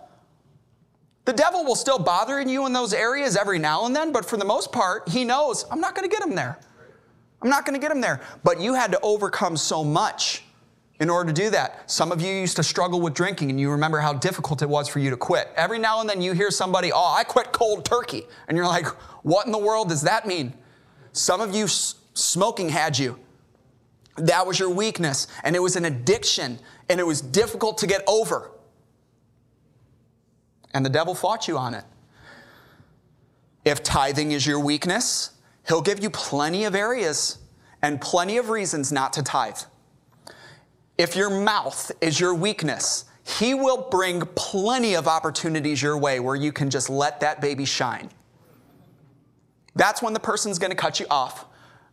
the 1.27 1.33
devil 1.33 1.65
will 1.65 1.75
still 1.75 1.99
bother 1.99 2.41
you 2.41 2.67
in 2.67 2.73
those 2.73 2.95
areas 2.95 3.37
every 3.37 3.59
now 3.59 3.85
and 3.85 3.95
then, 3.95 4.13
but 4.13 4.25
for 4.25 4.37
the 4.37 4.45
most 4.45 4.73
part, 4.73 5.09
he 5.09 5.25
knows 5.25 5.67
I'm 5.71 5.81
not 5.81 5.95
going 5.97 6.09
to 6.09 6.17
get 6.17 6.27
him 6.27 6.37
there. 6.37 6.57
I'm 7.43 7.51
not 7.51 7.67
going 7.67 7.79
to 7.79 7.81
get 7.81 7.91
him 7.91 8.01
there. 8.01 8.21
But 8.45 8.61
you 8.61 8.75
had 8.75 8.93
to 8.93 9.01
overcome 9.01 9.57
so 9.57 9.83
much 9.83 10.45
in 11.01 11.11
order 11.11 11.33
to 11.33 11.43
do 11.43 11.51
that. 11.51 11.91
Some 11.91 12.13
of 12.13 12.23
you 12.23 12.33
used 12.33 12.57
to 12.57 12.63
struggle 12.63 13.01
with 13.01 13.13
drinking 13.13 13.51
and 13.51 13.61
you 13.61 13.71
remember 13.73 13.99
how 13.99 14.13
difficult 14.13 14.63
it 14.63 14.69
was 14.69 14.89
for 14.89 15.01
you 15.01 15.11
to 15.11 15.17
quit. 15.17 15.51
Every 15.57 15.81
now 15.81 16.01
and 16.01 16.09
then 16.09 16.23
you 16.23 16.33
hear 16.33 16.53
somebody, 16.53 16.93
oh, 16.93 17.15
I 17.17 17.25
quit 17.25 17.53
cold 17.53 17.85
turkey. 17.85 18.23
And 18.47 18.57
you're 18.57 18.67
like, 18.67 18.87
what 19.25 19.47
in 19.47 19.53
the 19.53 19.59
world 19.59 19.89
does 19.89 20.03
that 20.03 20.27
mean? 20.27 20.55
Some 21.13 21.41
of 21.41 21.55
you, 21.55 21.67
smoking 21.67 22.69
had 22.69 22.97
you. 22.97 23.19
That 24.17 24.47
was 24.47 24.59
your 24.59 24.71
weakness, 24.71 25.27
and 25.45 25.55
it 25.55 25.59
was 25.59 25.77
an 25.77 25.85
addiction, 25.85 26.59
and 26.89 26.99
it 26.99 27.07
was 27.07 27.21
difficult 27.21 27.77
to 27.79 27.87
get 27.87 28.03
over 28.07 28.51
and 30.77 30.85
the 30.85 30.91
devil 30.91 31.15
fought 31.15 31.49
you 31.49 31.57
on 31.57 31.73
it. 31.73 31.85
If 33.65 33.83
tithing 33.83 34.33
is 34.33 34.47
your 34.47 34.61
weakness, 34.61 35.31
he'll 35.67 35.81
give 35.81 36.03
you 36.03 36.11
plenty 36.11 36.65
of 36.65 36.75
areas 36.75 37.39
and 37.81 37.99
plenty 37.99 38.37
of 38.37 38.51
reasons 38.51 38.93
not 38.93 39.15
to 39.15 39.23
tithe. 39.23 39.59
If 40.99 41.17
your 41.17 41.31
mouth 41.31 41.91
is 42.03 42.21
your 42.21 42.35
weakness, 42.35 43.07
he 43.25 43.55
will 43.55 43.89
bring 43.91 44.21
plenty 44.35 44.95
of 44.95 45.09
opportunities 45.09 45.81
your 45.81 45.97
way 45.97 46.21
where 46.21 46.37
you 46.37 46.53
can 46.53 46.69
just 46.69 46.91
let 46.91 47.21
that 47.21 47.41
baby 47.41 47.65
shine. 47.65 48.11
That's 49.77 50.03
when 50.03 50.13
the 50.13 50.21
person's 50.21 50.59
gonna 50.59 50.75
cut 50.75 51.01
you 51.01 51.07
off. 51.11 51.47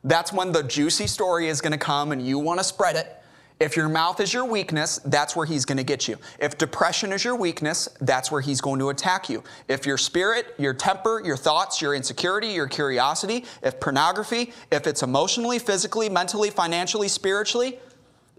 That's 0.03 0.33
when 0.33 0.51
the 0.51 0.63
juicy 0.63 1.07
story 1.07 1.47
is 1.47 1.61
gonna 1.61 1.77
come 1.77 2.11
and 2.11 2.21
you 2.21 2.37
wanna 2.37 2.65
spread 2.65 2.97
it. 2.97 3.22
If 3.59 3.77
your 3.77 3.87
mouth 3.87 4.19
is 4.19 4.33
your 4.33 4.45
weakness, 4.45 4.99
that's 5.05 5.35
where 5.35 5.45
he's 5.45 5.63
going 5.63 5.77
to 5.77 5.83
get 5.83 6.07
you. 6.07 6.17
If 6.39 6.57
depression 6.57 7.13
is 7.13 7.23
your 7.23 7.35
weakness, 7.35 7.87
that's 8.01 8.31
where 8.31 8.41
he's 8.41 8.59
going 8.59 8.79
to 8.79 8.89
attack 8.89 9.29
you. 9.29 9.43
If 9.67 9.85
your 9.85 9.97
spirit, 9.97 10.55
your 10.57 10.73
temper, 10.73 11.21
your 11.23 11.37
thoughts, 11.37 11.81
your 11.81 11.95
insecurity, 11.95 12.47
your 12.47 12.67
curiosity, 12.67 13.45
if 13.61 13.79
pornography, 13.79 14.53
if 14.71 14.87
it's 14.87 15.03
emotionally, 15.03 15.59
physically, 15.59 16.09
mentally, 16.09 16.49
financially, 16.49 17.07
spiritually, 17.07 17.79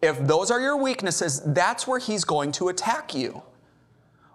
if 0.03 0.19
those 0.27 0.51
are 0.51 0.61
your 0.61 0.77
weaknesses, 0.77 1.41
that's 1.47 1.87
where 1.87 1.99
he's 1.99 2.25
going 2.25 2.53
to 2.53 2.69
attack 2.69 3.15
you. 3.15 3.43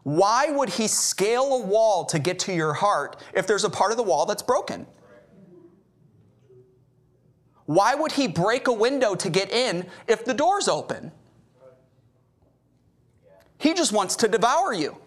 Why 0.03 0.49
would 0.49 0.69
he 0.69 0.87
scale 0.87 1.53
a 1.53 1.61
wall 1.61 2.05
to 2.05 2.19
get 2.19 2.39
to 2.39 2.53
your 2.53 2.73
heart 2.73 3.17
if 3.33 3.45
there's 3.45 3.65
a 3.65 3.69
part 3.69 3.91
of 3.91 3.97
the 3.97 4.03
wall 4.03 4.25
that's 4.25 4.41
broken? 4.41 4.87
Why 7.69 7.93
would 7.93 8.13
he 8.13 8.27
break 8.27 8.67
a 8.67 8.73
window 8.73 9.13
to 9.13 9.29
get 9.29 9.51
in 9.51 9.85
if 10.07 10.25
the 10.25 10.33
door's 10.33 10.67
open? 10.67 11.11
He 13.59 13.75
just 13.75 13.93
wants 13.93 14.15
to 14.15 14.27
devour 14.27 14.73
you. 14.73 14.97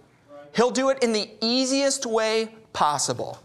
He'll 0.54 0.70
do 0.70 0.88
it 0.90 1.02
in 1.02 1.12
the 1.12 1.28
easiest 1.40 2.06
way 2.06 2.54
possible. 2.72 3.42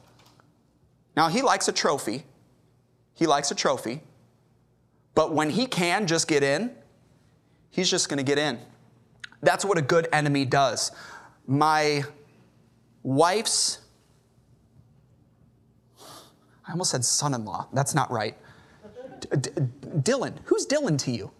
Now, 1.15 1.29
he 1.29 1.41
likes 1.41 1.67
a 1.67 1.71
trophy. 1.71 2.25
He 3.15 3.25
likes 3.25 3.49
a 3.49 3.55
trophy. 3.55 4.01
But 5.15 5.33
when 5.33 5.49
he 5.49 5.65
can 5.65 6.05
just 6.05 6.27
get 6.27 6.43
in, 6.43 6.69
he's 7.71 7.89
just 7.89 8.09
going 8.09 8.17
to 8.17 8.23
get 8.23 8.37
in. 8.37 8.59
That's 9.41 9.65
what 9.65 9.79
a 9.79 9.81
good 9.81 10.07
enemy 10.13 10.45
does. 10.45 10.91
My 11.47 12.03
wife's, 13.01 13.79
I 16.67 16.71
almost 16.71 16.91
said 16.91 17.03
son 17.03 17.33
in 17.33 17.45
law. 17.45 17.67
That's 17.73 17.95
not 17.95 18.11
right. 18.11 18.37
D- 19.31 19.49
Dylan. 19.99 20.33
Who's 20.45 20.65
Dylan 20.65 20.97
to 20.99 21.11
you? 21.11 21.31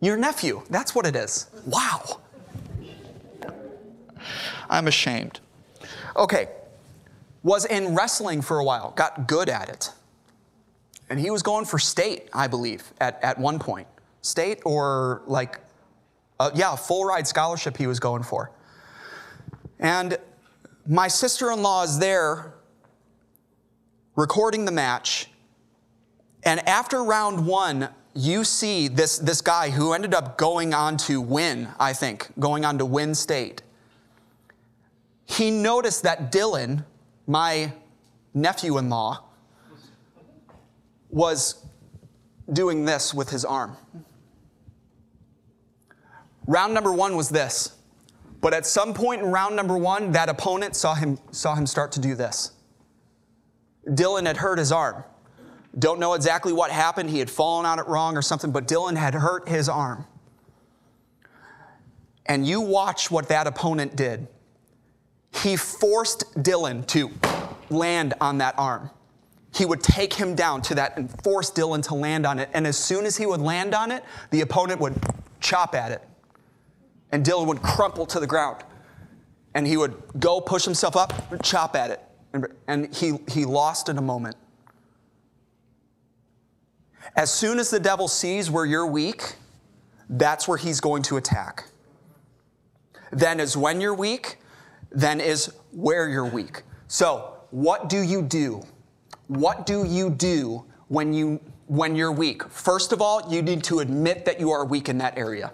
Your 0.00 0.16
nephew. 0.16 0.62
That's 0.70 0.94
what 0.94 1.06
it 1.06 1.16
is. 1.16 1.48
Wow. 1.66 2.20
I'm 4.68 4.88
ashamed. 4.88 5.40
Okay. 6.16 6.48
Was 7.42 7.64
in 7.64 7.94
wrestling 7.94 8.42
for 8.42 8.58
a 8.58 8.64
while, 8.64 8.92
got 8.96 9.26
good 9.28 9.48
at 9.48 9.68
it. 9.68 9.92
And 11.08 11.20
he 11.20 11.30
was 11.30 11.42
going 11.42 11.64
for 11.64 11.78
state, 11.78 12.28
I 12.32 12.48
believe, 12.48 12.92
at, 13.00 13.22
at 13.22 13.38
one 13.38 13.58
point. 13.58 13.86
State 14.22 14.60
or 14.64 15.22
like, 15.26 15.60
uh, 16.40 16.50
yeah, 16.54 16.74
full 16.74 17.04
ride 17.04 17.26
scholarship 17.26 17.76
he 17.76 17.86
was 17.86 18.00
going 18.00 18.24
for. 18.24 18.50
And 19.78 20.18
my 20.86 21.06
sister 21.08 21.52
in 21.52 21.62
law 21.62 21.84
is 21.84 21.98
there 21.98 22.54
recording 24.16 24.64
the 24.64 24.72
match. 24.72 25.30
And 26.44 26.66
after 26.68 27.02
round 27.02 27.46
one, 27.46 27.88
you 28.14 28.44
see 28.44 28.88
this, 28.88 29.18
this 29.18 29.40
guy 29.40 29.70
who 29.70 29.92
ended 29.92 30.14
up 30.14 30.38
going 30.38 30.72
on 30.72 30.96
to 30.98 31.20
win, 31.20 31.68
I 31.78 31.92
think, 31.92 32.28
going 32.38 32.64
on 32.64 32.78
to 32.78 32.84
win 32.86 33.14
state. 33.14 33.62
He 35.26 35.50
noticed 35.50 36.04
that 36.04 36.32
Dylan, 36.32 36.84
my 37.26 37.72
nephew 38.32 38.78
in 38.78 38.88
law, 38.88 39.24
was 41.10 41.66
doing 42.52 42.84
this 42.84 43.12
with 43.12 43.30
his 43.30 43.44
arm. 43.44 43.76
Round 46.46 46.72
number 46.72 46.92
one 46.92 47.16
was 47.16 47.28
this. 47.28 47.72
But 48.40 48.54
at 48.54 48.64
some 48.64 48.94
point 48.94 49.22
in 49.22 49.28
round 49.28 49.56
number 49.56 49.76
one, 49.76 50.12
that 50.12 50.28
opponent 50.28 50.76
saw 50.76 50.94
him, 50.94 51.18
saw 51.32 51.54
him 51.54 51.66
start 51.66 51.92
to 51.92 52.00
do 52.00 52.14
this. 52.14 52.52
Dylan 53.88 54.26
had 54.26 54.36
hurt 54.36 54.58
his 54.58 54.70
arm. 54.70 55.04
Don't 55.78 56.00
know 56.00 56.14
exactly 56.14 56.52
what 56.52 56.70
happened. 56.70 57.10
He 57.10 57.18
had 57.18 57.30
fallen 57.30 57.66
on 57.66 57.78
it 57.78 57.86
wrong 57.86 58.16
or 58.16 58.22
something, 58.22 58.50
but 58.50 58.66
Dylan 58.66 58.96
had 58.96 59.14
hurt 59.14 59.48
his 59.48 59.68
arm. 59.68 60.06
And 62.24 62.46
you 62.46 62.60
watch 62.60 63.10
what 63.10 63.28
that 63.28 63.46
opponent 63.46 63.94
did. 63.94 64.26
He 65.42 65.56
forced 65.56 66.34
Dylan 66.42 66.86
to 66.88 67.10
land 67.68 68.14
on 68.20 68.38
that 68.38 68.58
arm. 68.58 68.90
He 69.54 69.64
would 69.64 69.82
take 69.82 70.12
him 70.12 70.34
down 70.34 70.62
to 70.62 70.74
that 70.76 70.96
and 70.96 71.10
force 71.22 71.50
Dylan 71.50 71.82
to 71.88 71.94
land 71.94 72.26
on 72.26 72.38
it. 72.38 72.48
And 72.52 72.66
as 72.66 72.76
soon 72.76 73.06
as 73.06 73.16
he 73.16 73.26
would 73.26 73.40
land 73.40 73.74
on 73.74 73.90
it, 73.90 74.02
the 74.30 74.40
opponent 74.40 74.80
would 74.80 74.94
chop 75.40 75.74
at 75.74 75.92
it. 75.92 76.02
And 77.12 77.24
Dylan 77.24 77.46
would 77.46 77.62
crumple 77.62 78.06
to 78.06 78.20
the 78.20 78.26
ground. 78.26 78.64
And 79.54 79.66
he 79.66 79.76
would 79.76 79.94
go 80.18 80.40
push 80.40 80.64
himself 80.64 80.96
up, 80.96 81.12
chop 81.42 81.76
at 81.76 81.90
it. 81.90 82.02
And 82.66 82.94
he, 82.94 83.18
he 83.28 83.44
lost 83.44 83.88
in 83.88 83.98
a 83.98 84.02
moment. 84.02 84.36
As 87.16 87.32
soon 87.32 87.58
as 87.58 87.70
the 87.70 87.80
devil 87.80 88.08
sees 88.08 88.50
where 88.50 88.66
you're 88.66 88.86
weak, 88.86 89.36
that's 90.10 90.46
where 90.46 90.58
he's 90.58 90.80
going 90.80 91.02
to 91.04 91.16
attack. 91.16 91.64
Then 93.10 93.40
is 93.40 93.56
when 93.56 93.80
you're 93.80 93.94
weak, 93.94 94.38
then 94.90 95.20
is 95.20 95.52
where 95.72 96.08
you're 96.08 96.26
weak. 96.26 96.62
So, 96.88 97.34
what 97.50 97.88
do 97.88 98.02
you 98.02 98.22
do? 98.22 98.62
What 99.28 99.66
do 99.66 99.84
you 99.84 100.10
do 100.10 100.64
when 100.88 101.12
you 101.12 101.40
when 101.66 101.96
you're 101.96 102.12
weak? 102.12 102.44
First 102.48 102.92
of 102.92 103.00
all, 103.00 103.32
you 103.32 103.42
need 103.42 103.64
to 103.64 103.80
admit 103.80 104.24
that 104.26 104.38
you 104.38 104.50
are 104.50 104.64
weak 104.64 104.88
in 104.88 104.98
that 104.98 105.16
area. 105.16 105.52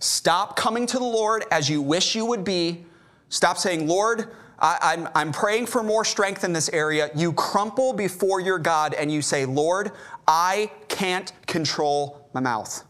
Stop 0.00 0.56
coming 0.56 0.84
to 0.86 0.98
the 0.98 1.04
Lord 1.04 1.44
as 1.50 1.70
you 1.70 1.80
wish 1.80 2.14
you 2.14 2.26
would 2.26 2.44
be. 2.44 2.84
Stop 3.28 3.56
saying, 3.56 3.86
Lord, 3.86 4.28
I, 4.58 4.94
am 4.94 5.06
I'm, 5.06 5.12
I'm 5.14 5.32
praying 5.32 5.66
for 5.66 5.82
more 5.82 6.04
strength 6.04 6.44
in 6.44 6.52
this 6.52 6.68
area. 6.70 7.10
You 7.14 7.32
crumple 7.32 7.92
before 7.92 8.40
your 8.40 8.58
God 8.58 8.94
and 8.94 9.10
you 9.10 9.22
say, 9.22 9.44
Lord, 9.44 9.92
I 10.26 10.70
can't 10.88 11.32
control 11.46 12.28
my 12.32 12.40
mouth. 12.40 12.84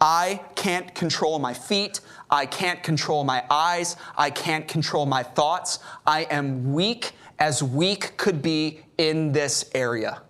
I 0.00 0.42
can't 0.54 0.94
control 0.94 1.38
my 1.38 1.54
feet. 1.54 2.00
I 2.30 2.46
can't 2.46 2.82
control 2.82 3.24
my 3.24 3.44
eyes. 3.48 3.96
I 4.16 4.30
can't 4.30 4.68
control 4.68 5.06
my 5.06 5.22
thoughts. 5.22 5.78
I 6.06 6.22
am 6.24 6.72
weak 6.72 7.12
as 7.38 7.62
weak 7.62 8.16
could 8.16 8.42
be 8.42 8.80
in 8.98 9.32
this 9.32 9.70
area. 9.74 10.22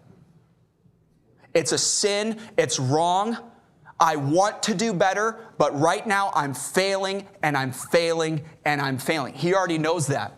It's 1.55 1.73
a 1.73 1.79
sin. 1.79 2.39
It's 2.57 2.79
wrong. 2.79 3.39
I 3.99 4.17
want 4.17 4.63
to 4.65 4.75
do 4.75 4.93
better, 4.93 5.39
but 5.57 5.79
right 5.79 6.07
now 6.07 6.31
I'm 6.35 6.53
failing 6.53 7.27
and 7.43 7.57
I'm 7.57 7.73
failing 7.73 8.43
and 8.65 8.81
I'm 8.81 8.99
failing. 8.99 9.35
He 9.35 9.55
already 9.55 9.79
knows 9.79 10.07
that, 10.09 10.37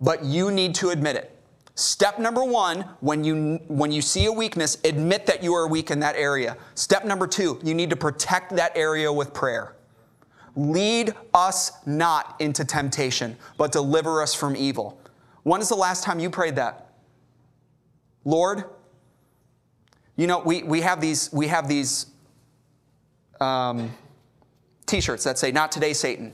but 0.00 0.24
you 0.24 0.50
need 0.50 0.74
to 0.76 0.90
admit 0.90 1.16
it. 1.16 1.34
Step 1.76 2.18
number 2.18 2.42
one, 2.42 2.80
when 2.98 3.22
you, 3.22 3.60
when 3.68 3.92
you 3.92 4.02
see 4.02 4.24
a 4.24 4.32
weakness, 4.32 4.78
admit 4.82 5.26
that 5.26 5.44
you 5.44 5.54
are 5.54 5.68
weak 5.68 5.92
in 5.92 6.00
that 6.00 6.16
area. 6.16 6.56
Step 6.74 7.04
number 7.04 7.28
two, 7.28 7.60
you 7.62 7.72
need 7.72 7.88
to 7.90 7.96
protect 7.96 8.56
that 8.56 8.76
area 8.76 9.12
with 9.12 9.32
prayer. 9.32 9.76
Lead 10.56 11.14
us 11.34 11.70
not 11.86 12.34
into 12.40 12.64
temptation, 12.64 13.36
but 13.56 13.70
deliver 13.70 14.20
us 14.20 14.34
from 14.34 14.56
evil. 14.56 15.00
When 15.44 15.60
is 15.60 15.68
the 15.68 15.76
last 15.76 16.02
time 16.02 16.18
you 16.18 16.30
prayed 16.30 16.56
that? 16.56 16.90
Lord, 18.24 18.64
you 20.16 20.26
know, 20.26 20.40
we, 20.40 20.64
we 20.64 20.80
have 20.80 21.00
these, 21.00 21.32
we 21.32 21.46
have 21.46 21.68
these 21.68 22.06
um, 23.40 23.90
t 24.86 25.00
shirts 25.00 25.24
that 25.24 25.38
say, 25.38 25.52
Not 25.52 25.72
today, 25.72 25.92
Satan. 25.92 26.32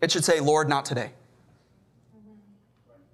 It 0.00 0.10
should 0.10 0.24
say, 0.24 0.40
Lord, 0.40 0.68
not 0.68 0.84
today. 0.84 1.10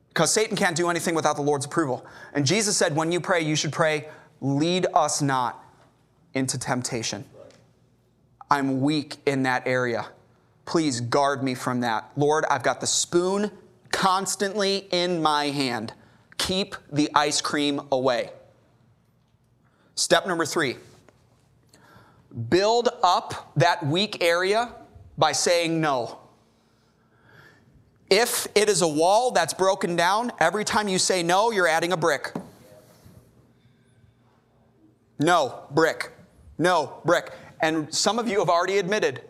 Because 0.09 0.33
Satan 0.33 0.57
can't 0.57 0.77
do 0.77 0.91
anything 0.91 1.15
without 1.15 1.37
the 1.37 1.43
Lord's 1.43 1.67
approval. 1.67 2.05
And 2.35 2.45
Jesus 2.45 2.77
said, 2.77 2.97
When 2.97 3.13
you 3.13 3.21
pray, 3.21 3.41
you 3.43 3.57
should 3.57 3.73
pray, 3.73 4.09
Lead 4.41 4.87
us 4.95 5.21
not 5.21 5.63
into 6.35 6.59
temptation. 6.59 7.25
I'm 8.51 8.81
weak 8.81 9.17
in 9.27 9.43
that 9.45 9.67
area. 9.67 10.07
Please 10.65 11.01
guard 11.01 11.43
me 11.43 11.55
from 11.55 11.81
that. 11.81 12.11
Lord, 12.17 12.45
I've 12.51 12.63
got 12.63 12.81
the 12.81 12.87
spoon 12.87 13.51
constantly 13.93 14.89
in 14.93 15.21
my 15.21 15.47
hand. 15.47 15.93
Keep 16.39 16.75
the 16.91 17.11
ice 17.15 17.41
cream 17.41 17.81
away. 17.93 18.31
Step 19.95 20.27
number 20.27 20.47
three 20.47 20.77
build 22.49 22.89
up 23.03 23.53
that 23.57 23.85
weak 23.87 24.23
area 24.23 24.73
by 25.19 25.33
saying 25.33 25.81
no. 25.81 26.19
If 28.09 28.49
it 28.55 28.69
is 28.69 28.83
a 28.83 28.89
wall 28.89 29.31
that's 29.31 29.55
broken 29.55 29.95
down, 29.95 30.33
every 30.41 30.65
time 30.65 30.89
you 30.89 30.99
say 30.99 31.23
no, 31.23 31.51
you're 31.51 31.69
adding 31.69 31.93
a 31.93 31.97
brick. 31.97 32.33
No, 35.19 35.63
brick. 35.71 36.11
No, 36.59 37.01
brick. 37.05 37.33
And 37.61 37.93
some 37.95 38.19
of 38.19 38.27
you 38.27 38.39
have 38.39 38.49
already 38.49 38.79
admitted 38.79 39.23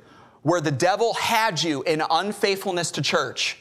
where 0.42 0.60
the 0.60 0.70
devil 0.70 1.14
had 1.14 1.62
you 1.62 1.82
in 1.82 2.02
unfaithfulness 2.10 2.90
to 2.92 3.02
church. 3.02 3.58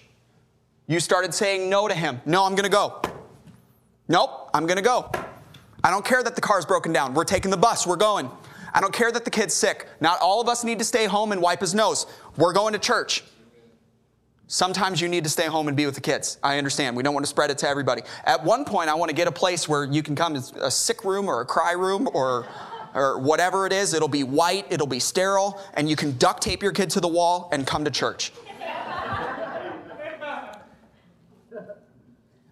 You 0.88 1.00
started 1.00 1.34
saying 1.34 1.70
no 1.70 1.88
to 1.88 1.94
him. 1.94 2.22
No, 2.26 2.46
I'm 2.46 2.56
going 2.56 2.64
to 2.64 2.70
go. 2.70 3.02
Nope, 4.08 4.50
I'm 4.54 4.66
going 4.66 4.78
to 4.78 4.84
go. 4.84 5.12
I 5.84 5.92
don't 5.92 6.06
care 6.06 6.24
that 6.24 6.36
the 6.36 6.42
car's 6.42 6.66
broken 6.66 6.94
down. 6.94 7.14
We're 7.14 7.26
taking 7.26 7.52
the 7.52 7.58
bus. 7.58 7.86
We're 7.86 7.96
going. 7.96 8.30
I 8.74 8.82
don't 8.82 8.94
care 8.94 9.12
that 9.12 9.26
the 9.26 9.32
kid's 9.32 9.54
sick. 9.54 9.88
Not 10.00 10.20
all 10.22 10.42
of 10.42 10.48
us 10.48 10.64
need 10.64 10.80
to 10.80 10.86
stay 10.86 11.06
home 11.06 11.32
and 11.32 11.42
wipe 11.42 11.62
his 11.62 11.74
nose. 11.74 12.06
We're 12.38 12.54
going 12.54 12.74
to 12.74 12.80
church. 12.80 13.24
Sometimes 14.48 15.00
you 15.00 15.08
need 15.08 15.24
to 15.26 15.30
stay 15.30 15.46
home 15.46 15.68
and 15.68 15.78
be 15.78 15.86
with 15.86 15.94
the 15.94 16.02
kids. 16.02 16.40
I 16.42 16.58
understand. 16.58 16.98
We 16.98 17.04
don't 17.04 17.14
want 17.14 17.24
to 17.24 17.30
spread 17.30 17.52
it 17.52 17.60
to 17.60 17.70
everybody. 17.70 18.02
At 18.26 18.44
one 18.44 18.66
point, 18.66 18.90
I 18.90 18.96
want 18.96 19.10
to 19.10 19.16
get 19.16 19.28
a 19.28 19.32
place 19.32 19.70
where 19.70 19.86
you 19.86 20.02
can 20.02 20.16
come, 20.16 20.36
a 20.36 20.72
sick 20.72 21.06
room 21.06 21.28
or 21.28 21.42
a 21.42 21.46
cry 21.46 21.74
room 21.74 22.10
or, 22.14 22.48
or 22.96 23.20
whatever 23.20 23.68
it 23.68 23.74
is. 23.74 23.94
It'll 23.94 24.08
be 24.08 24.24
white, 24.24 24.66
it'll 24.72 24.88
be 24.88 25.00
sterile, 25.00 25.62
and 25.76 25.88
you 25.88 25.96
can 25.96 26.18
duct 26.18 26.42
tape 26.42 26.64
your 26.64 26.72
kid 26.72 26.90
to 26.92 27.00
the 27.00 27.08
wall 27.08 27.50
and 27.52 27.68
come 27.68 27.86
to 27.86 27.92
church. 27.92 28.32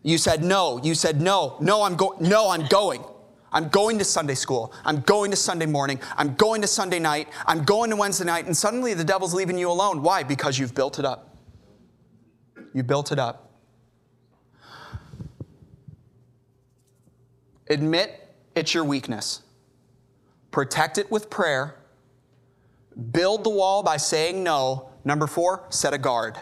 You 0.03 0.17
said 0.17 0.43
no. 0.43 0.79
You 0.81 0.95
said 0.95 1.19
no. 1.19 1.57
No, 1.59 1.81
I'm 1.81 1.95
going. 1.95 2.29
No, 2.29 2.49
I'm 2.49 2.65
going. 2.67 3.03
I'm 3.51 3.69
going 3.69 3.97
to 3.99 4.03
Sunday 4.03 4.35
school. 4.35 4.73
I'm 4.83 5.01
going 5.01 5.31
to 5.31 5.37
Sunday 5.37 5.65
morning. 5.65 5.99
I'm 6.17 6.35
going 6.35 6.61
to 6.61 6.67
Sunday 6.67 6.99
night. 6.99 7.29
I'm 7.45 7.63
going 7.63 7.89
to 7.89 7.95
Wednesday 7.95 8.25
night. 8.25 8.45
And 8.45 8.55
suddenly 8.55 8.93
the 8.93 9.03
devil's 9.03 9.33
leaving 9.33 9.57
you 9.57 9.71
alone. 9.71 10.01
Why? 10.01 10.23
Because 10.23 10.59
you've 10.59 10.75
built 10.75 10.99
it 10.99 11.05
up. 11.05 11.37
You 12.73 12.83
built 12.83 13.11
it 13.11 13.19
up. 13.19 13.51
Admit 17.69 18.27
it's 18.55 18.73
your 18.73 18.83
weakness. 18.83 19.41
Protect 20.51 20.97
it 20.97 21.09
with 21.11 21.29
prayer. 21.29 21.75
Build 23.11 23.43
the 23.43 23.49
wall 23.49 23.83
by 23.83 23.97
saying 23.97 24.43
no. 24.43 24.89
Number 25.05 25.27
four, 25.27 25.63
set 25.69 25.93
a 25.93 25.97
guard. 25.97 26.37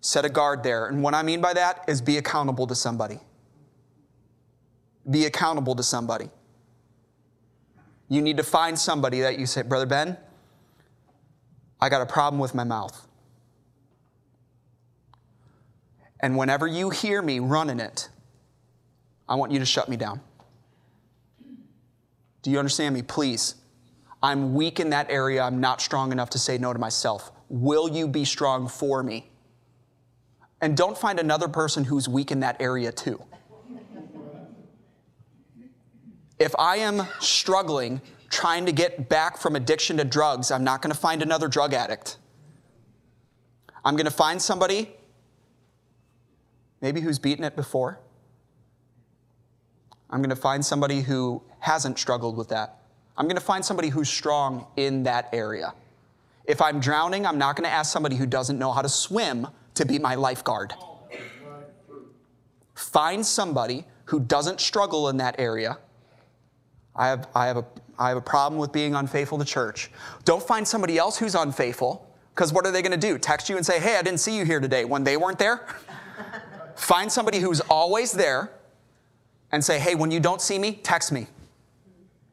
Set 0.00 0.24
a 0.24 0.28
guard 0.28 0.62
there. 0.62 0.86
And 0.86 1.02
what 1.02 1.14
I 1.14 1.22
mean 1.22 1.40
by 1.40 1.54
that 1.54 1.84
is 1.88 2.02
be 2.02 2.18
accountable 2.18 2.66
to 2.66 2.74
somebody. 2.74 3.20
Be 5.08 5.26
accountable 5.26 5.74
to 5.76 5.82
somebody. 5.82 6.30
You 8.08 8.22
need 8.22 8.36
to 8.36 8.42
find 8.42 8.78
somebody 8.78 9.20
that 9.20 9.38
you 9.38 9.46
say, 9.46 9.62
Brother 9.62 9.86
Ben, 9.86 10.16
I 11.80 11.88
got 11.88 12.02
a 12.02 12.06
problem 12.06 12.40
with 12.40 12.54
my 12.54 12.64
mouth. 12.64 13.06
And 16.20 16.36
whenever 16.36 16.66
you 16.66 16.90
hear 16.90 17.20
me 17.20 17.38
running 17.38 17.80
it, 17.80 18.08
I 19.28 19.34
want 19.34 19.52
you 19.52 19.58
to 19.58 19.66
shut 19.66 19.88
me 19.88 19.96
down. 19.96 20.20
Do 22.42 22.50
you 22.50 22.58
understand 22.58 22.94
me? 22.94 23.02
Please. 23.02 23.56
I'm 24.22 24.54
weak 24.54 24.80
in 24.80 24.90
that 24.90 25.10
area. 25.10 25.42
I'm 25.42 25.60
not 25.60 25.82
strong 25.82 26.12
enough 26.12 26.30
to 26.30 26.38
say 26.38 26.56
no 26.56 26.72
to 26.72 26.78
myself. 26.78 27.30
Will 27.50 27.90
you 27.90 28.08
be 28.08 28.24
strong 28.24 28.68
for 28.68 29.02
me? 29.02 29.30
And 30.62 30.74
don't 30.76 30.96
find 30.96 31.20
another 31.20 31.48
person 31.48 31.84
who's 31.84 32.08
weak 32.08 32.30
in 32.30 32.40
that 32.40 32.56
area 32.60 32.90
too. 32.90 33.22
If 36.38 36.54
I 36.58 36.76
am 36.76 37.06
struggling 37.20 38.00
trying 38.28 38.66
to 38.66 38.72
get 38.72 39.08
back 39.08 39.36
from 39.36 39.54
addiction 39.54 39.96
to 39.98 40.04
drugs, 40.04 40.50
I'm 40.50 40.64
not 40.64 40.82
going 40.82 40.92
to 40.92 40.98
find 40.98 41.22
another 41.22 41.48
drug 41.48 41.72
addict. 41.72 42.16
I'm 43.84 43.96
going 43.96 44.06
to 44.06 44.10
find 44.10 44.40
somebody 44.40 44.90
maybe 46.80 47.00
who's 47.00 47.18
beaten 47.18 47.44
it 47.44 47.56
before. 47.56 47.98
I'm 50.10 50.20
going 50.20 50.30
to 50.30 50.36
find 50.36 50.64
somebody 50.64 51.00
who 51.00 51.42
hasn't 51.60 51.98
struggled 51.98 52.36
with 52.36 52.48
that. 52.50 52.78
I'm 53.16 53.26
going 53.26 53.36
to 53.36 53.42
find 53.42 53.64
somebody 53.64 53.88
who's 53.88 54.08
strong 54.08 54.66
in 54.76 55.04
that 55.04 55.30
area. 55.32 55.72
If 56.44 56.60
I'm 56.60 56.80
drowning, 56.80 57.24
I'm 57.24 57.38
not 57.38 57.56
going 57.56 57.64
to 57.64 57.74
ask 57.74 57.90
somebody 57.90 58.16
who 58.16 58.26
doesn't 58.26 58.58
know 58.58 58.70
how 58.70 58.82
to 58.82 58.88
swim 58.88 59.46
to 59.74 59.86
be 59.86 59.98
my 59.98 60.14
lifeguard. 60.14 60.74
Find 62.74 63.24
somebody 63.24 63.86
who 64.04 64.20
doesn't 64.20 64.60
struggle 64.60 65.08
in 65.08 65.16
that 65.16 65.36
area. 65.38 65.78
I 66.96 67.08
have, 67.08 67.28
I 67.34 67.46
have, 67.46 67.56
a, 67.56 67.64
I 67.98 68.08
have 68.08 68.18
a 68.18 68.22
problem 68.22 68.60
with 68.60 68.72
being 68.72 68.94
unfaithful 68.94 69.38
to 69.38 69.44
church. 69.44 69.90
Don't 70.24 70.42
find 70.42 70.66
somebody 70.66 70.98
else 70.98 71.18
who's 71.18 71.34
unfaithful, 71.34 72.08
because 72.34 72.52
what 72.52 72.66
are 72.66 72.70
they 72.70 72.82
going 72.82 72.98
to 72.98 73.06
do? 73.06 73.18
Text 73.18 73.48
you 73.48 73.56
and 73.56 73.64
say, 73.66 73.80
hey, 73.80 73.96
I 73.96 74.02
didn't 74.02 74.20
see 74.20 74.36
you 74.36 74.44
here 74.44 74.60
today 74.60 74.84
when 74.84 75.04
they 75.04 75.16
weren't 75.16 75.38
there? 75.38 75.66
find 76.76 77.10
somebody 77.10 77.38
who's 77.38 77.60
always 77.62 78.12
there 78.12 78.50
and 79.52 79.64
say, 79.64 79.78
hey, 79.78 79.94
when 79.94 80.10
you 80.10 80.20
don't 80.20 80.40
see 80.40 80.58
me, 80.58 80.72
text 80.82 81.12
me 81.12 81.26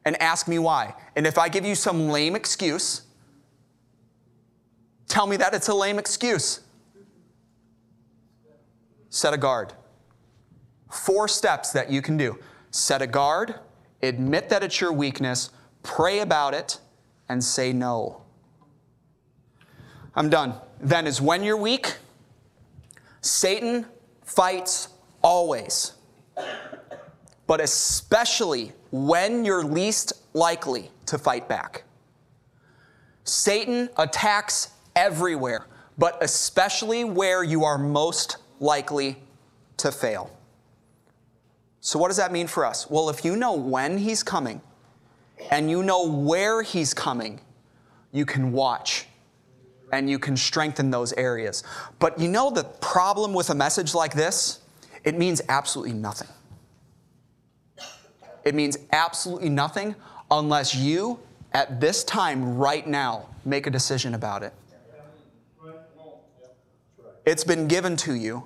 and 0.06 0.20
ask 0.22 0.48
me 0.48 0.60
why. 0.60 0.94
And 1.16 1.28
if 1.28 1.38
I 1.38 1.50
give 1.50 1.66
you 1.66 1.76
some 1.76 2.10
lame 2.10 2.36
excuse, 2.36 3.04
tell 5.08 5.28
me 5.28 5.38
that 5.38 5.54
it's 5.54 5.68
a 5.68 5.74
lame 5.74 6.00
excuse. 6.00 6.62
Set 9.10 9.34
a 9.34 9.38
guard. 9.38 9.74
Four 10.90 11.28
steps 11.28 11.72
that 11.72 11.92
you 11.92 12.02
can 12.02 12.18
do 12.18 12.38
set 12.74 13.02
a 13.02 13.08
guard, 13.08 13.56
admit 14.04 14.50
that 14.50 14.64
it's 14.64 14.80
your 14.80 14.94
weakness, 14.94 15.50
pray 15.84 16.20
about 16.20 16.54
it, 16.54 16.80
and 17.30 17.44
say 17.44 17.74
no. 17.74 18.22
I'm 20.16 20.30
done. 20.30 20.56
Then 20.80 21.08
is 21.08 21.22
when 21.22 21.44
you're 21.44 21.58
weak, 21.58 21.96
Satan 23.22 23.86
fights 24.24 24.90
always 25.22 25.94
but 27.52 27.60
especially 27.60 28.72
when 28.92 29.44
you're 29.44 29.62
least 29.62 30.14
likely 30.34 30.90
to 31.06 31.18
fight 31.18 31.50
back. 31.50 31.84
Satan 33.26 33.90
attacks 33.98 34.70
everywhere, 34.96 35.68
but 35.98 36.18
especially 36.24 37.04
where 37.04 37.44
you 37.44 37.66
are 37.66 37.78
most 37.78 38.38
likely 38.62 39.18
to 39.76 39.92
fail. 39.92 40.32
So, 41.82 41.98
what 41.98 42.10
does 42.10 42.18
that 42.18 42.32
mean 42.32 42.48
for 42.48 42.64
us? 42.64 42.90
Well, 42.90 43.10
if 43.10 43.26
you 43.26 43.36
know 43.36 43.54
when 43.54 43.98
he's 43.98 44.22
coming 44.22 44.62
and 45.50 45.70
you 45.70 45.82
know 45.82 46.08
where 46.08 46.62
he's 46.62 46.94
coming, 46.94 47.42
you 48.12 48.26
can 48.26 48.52
watch 48.52 49.08
and 49.92 50.10
you 50.10 50.20
can 50.20 50.38
strengthen 50.38 50.92
those 50.92 51.12
areas. 51.14 51.64
But 52.00 52.20
you 52.20 52.28
know 52.28 52.52
the 52.52 52.64
problem 52.64 53.34
with 53.34 53.50
a 53.50 53.56
message 53.56 53.96
like 53.96 54.14
this? 54.14 54.60
It 55.04 55.18
means 55.18 55.42
absolutely 55.50 55.94
nothing. 55.94 56.28
It 58.44 58.56
means 58.56 58.78
absolutely 58.92 59.50
nothing 59.50 59.96
unless 60.30 60.76
you, 60.76 61.20
at 61.54 61.82
this 61.82 62.04
time, 62.04 62.58
right 62.58 62.86
now, 62.88 63.28
make 63.44 63.66
a 63.68 63.70
decision 63.72 64.14
about 64.14 64.44
it. 64.44 64.54
It's 67.26 67.44
been 67.44 67.68
given 67.68 67.96
to 67.98 68.16
you, 68.16 68.44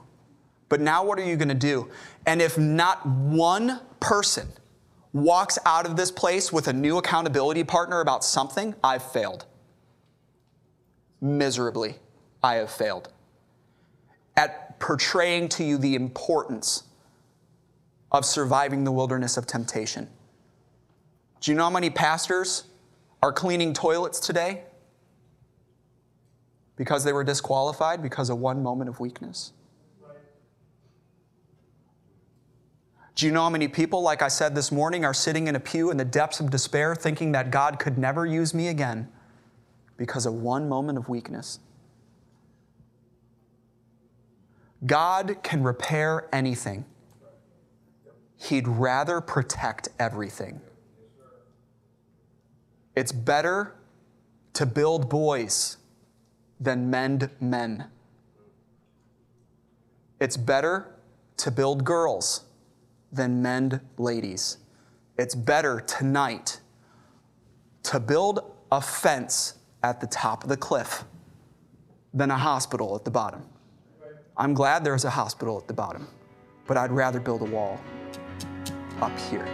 but 0.68 0.82
now 0.82 1.04
what 1.04 1.18
are 1.20 1.24
you 1.24 1.38
going 1.38 1.50
to 1.50 1.54
do? 1.54 1.90
And 2.26 2.42
if 2.42 2.58
not 2.58 3.06
one 3.06 3.82
person 4.00 4.48
walks 5.14 5.58
out 5.66 5.86
of 5.86 5.96
this 5.96 6.12
place 6.12 6.52
with 6.52 6.68
a 6.68 6.74
new 6.74 6.98
accountability 6.98 7.64
partner 7.64 8.02
about 8.02 8.24
something, 8.24 8.76
I've 8.84 9.04
failed. 9.12 9.46
Miserably, 11.22 11.96
I 12.44 12.56
have 12.56 12.72
failed 12.72 13.10
at 14.38 14.80
portraying 14.80 15.50
to 15.50 15.64
you 15.64 15.78
the 15.78 15.96
importance 15.96 16.84
of 18.12 18.26
surviving 18.26 18.84
the 18.84 18.92
wilderness 18.92 19.38
of 19.38 19.48
temptation. 19.48 20.10
Do 21.40 21.52
you 21.52 21.58
know 21.58 21.64
how 21.64 21.70
many 21.70 21.90
pastors 21.90 22.66
are 23.22 23.32
cleaning 23.32 23.74
toilets 23.74 24.20
today? 24.20 24.64
Because 26.76 27.04
they 27.04 27.14
were 27.14 27.24
disqualified 27.24 28.02
because 28.02 28.30
of 28.30 28.38
one 28.38 28.62
moment 28.62 28.90
of 28.90 29.00
weakness? 29.00 29.54
Do 33.16 33.26
you 33.26 33.32
know 33.32 33.44
how 33.44 33.50
many 33.50 33.70
people, 33.70 34.02
like 34.02 34.22
I 34.22 34.28
said 34.28 34.56
this 34.56 34.74
morning, 34.74 35.06
are 35.06 35.14
sitting 35.14 35.48
in 35.48 35.56
a 35.56 35.60
pew 35.60 35.90
in 35.90 35.96
the 35.96 36.04
depths 36.04 36.42
of 36.42 36.52
despair 36.52 36.96
thinking 36.96 37.32
that 37.32 37.50
God 37.50 37.80
could 37.80 37.98
never 37.98 38.26
use 38.26 38.54
me 38.54 38.68
again 38.68 39.08
because 39.96 40.26
of 40.26 40.34
one 40.34 40.68
moment 40.68 40.98
of 40.98 41.08
weakness? 41.08 41.60
God 44.86 45.38
can 45.44 45.64
repair 45.64 46.28
anything. 46.34 46.84
He'd 48.36 48.68
rather 48.68 49.22
protect 49.22 49.88
everything. 49.98 50.60
It's 52.98 53.14
better 53.14 53.76
to 54.54 54.66
build 54.66 55.10
boys 55.10 55.78
than 56.60 56.90
mend 56.90 57.30
men. 57.40 57.86
It's 60.20 60.36
better 60.36 60.94
to 61.38 61.50
build 61.50 61.86
girls 61.86 62.44
than 63.16 63.42
mend 63.42 63.80
ladies. 63.98 64.58
It's 65.18 65.36
better 65.36 65.80
tonight 65.80 66.60
to 67.84 68.00
build 68.00 68.52
a 68.72 68.82
fence 68.82 69.56
at 69.84 70.02
the 70.02 70.08
top 70.08 70.44
of 70.44 70.50
the 70.50 70.58
cliff 70.58 71.06
than 72.14 72.32
a 72.32 72.38
hospital 72.38 72.96
at 72.96 73.06
the 73.06 73.12
bottom. 73.12 73.44
I'm 74.38 74.54
glad 74.54 74.84
there's 74.84 75.06
a 75.06 75.10
hospital 75.10 75.58
at 75.58 75.68
the 75.68 75.74
bottom, 75.74 76.08
but 76.68 76.78
I'd 76.78 76.92
rather 76.92 77.20
build 77.20 77.42
a 77.42 77.46
wall 77.46 77.80
up 79.02 79.18
here. 79.20 79.48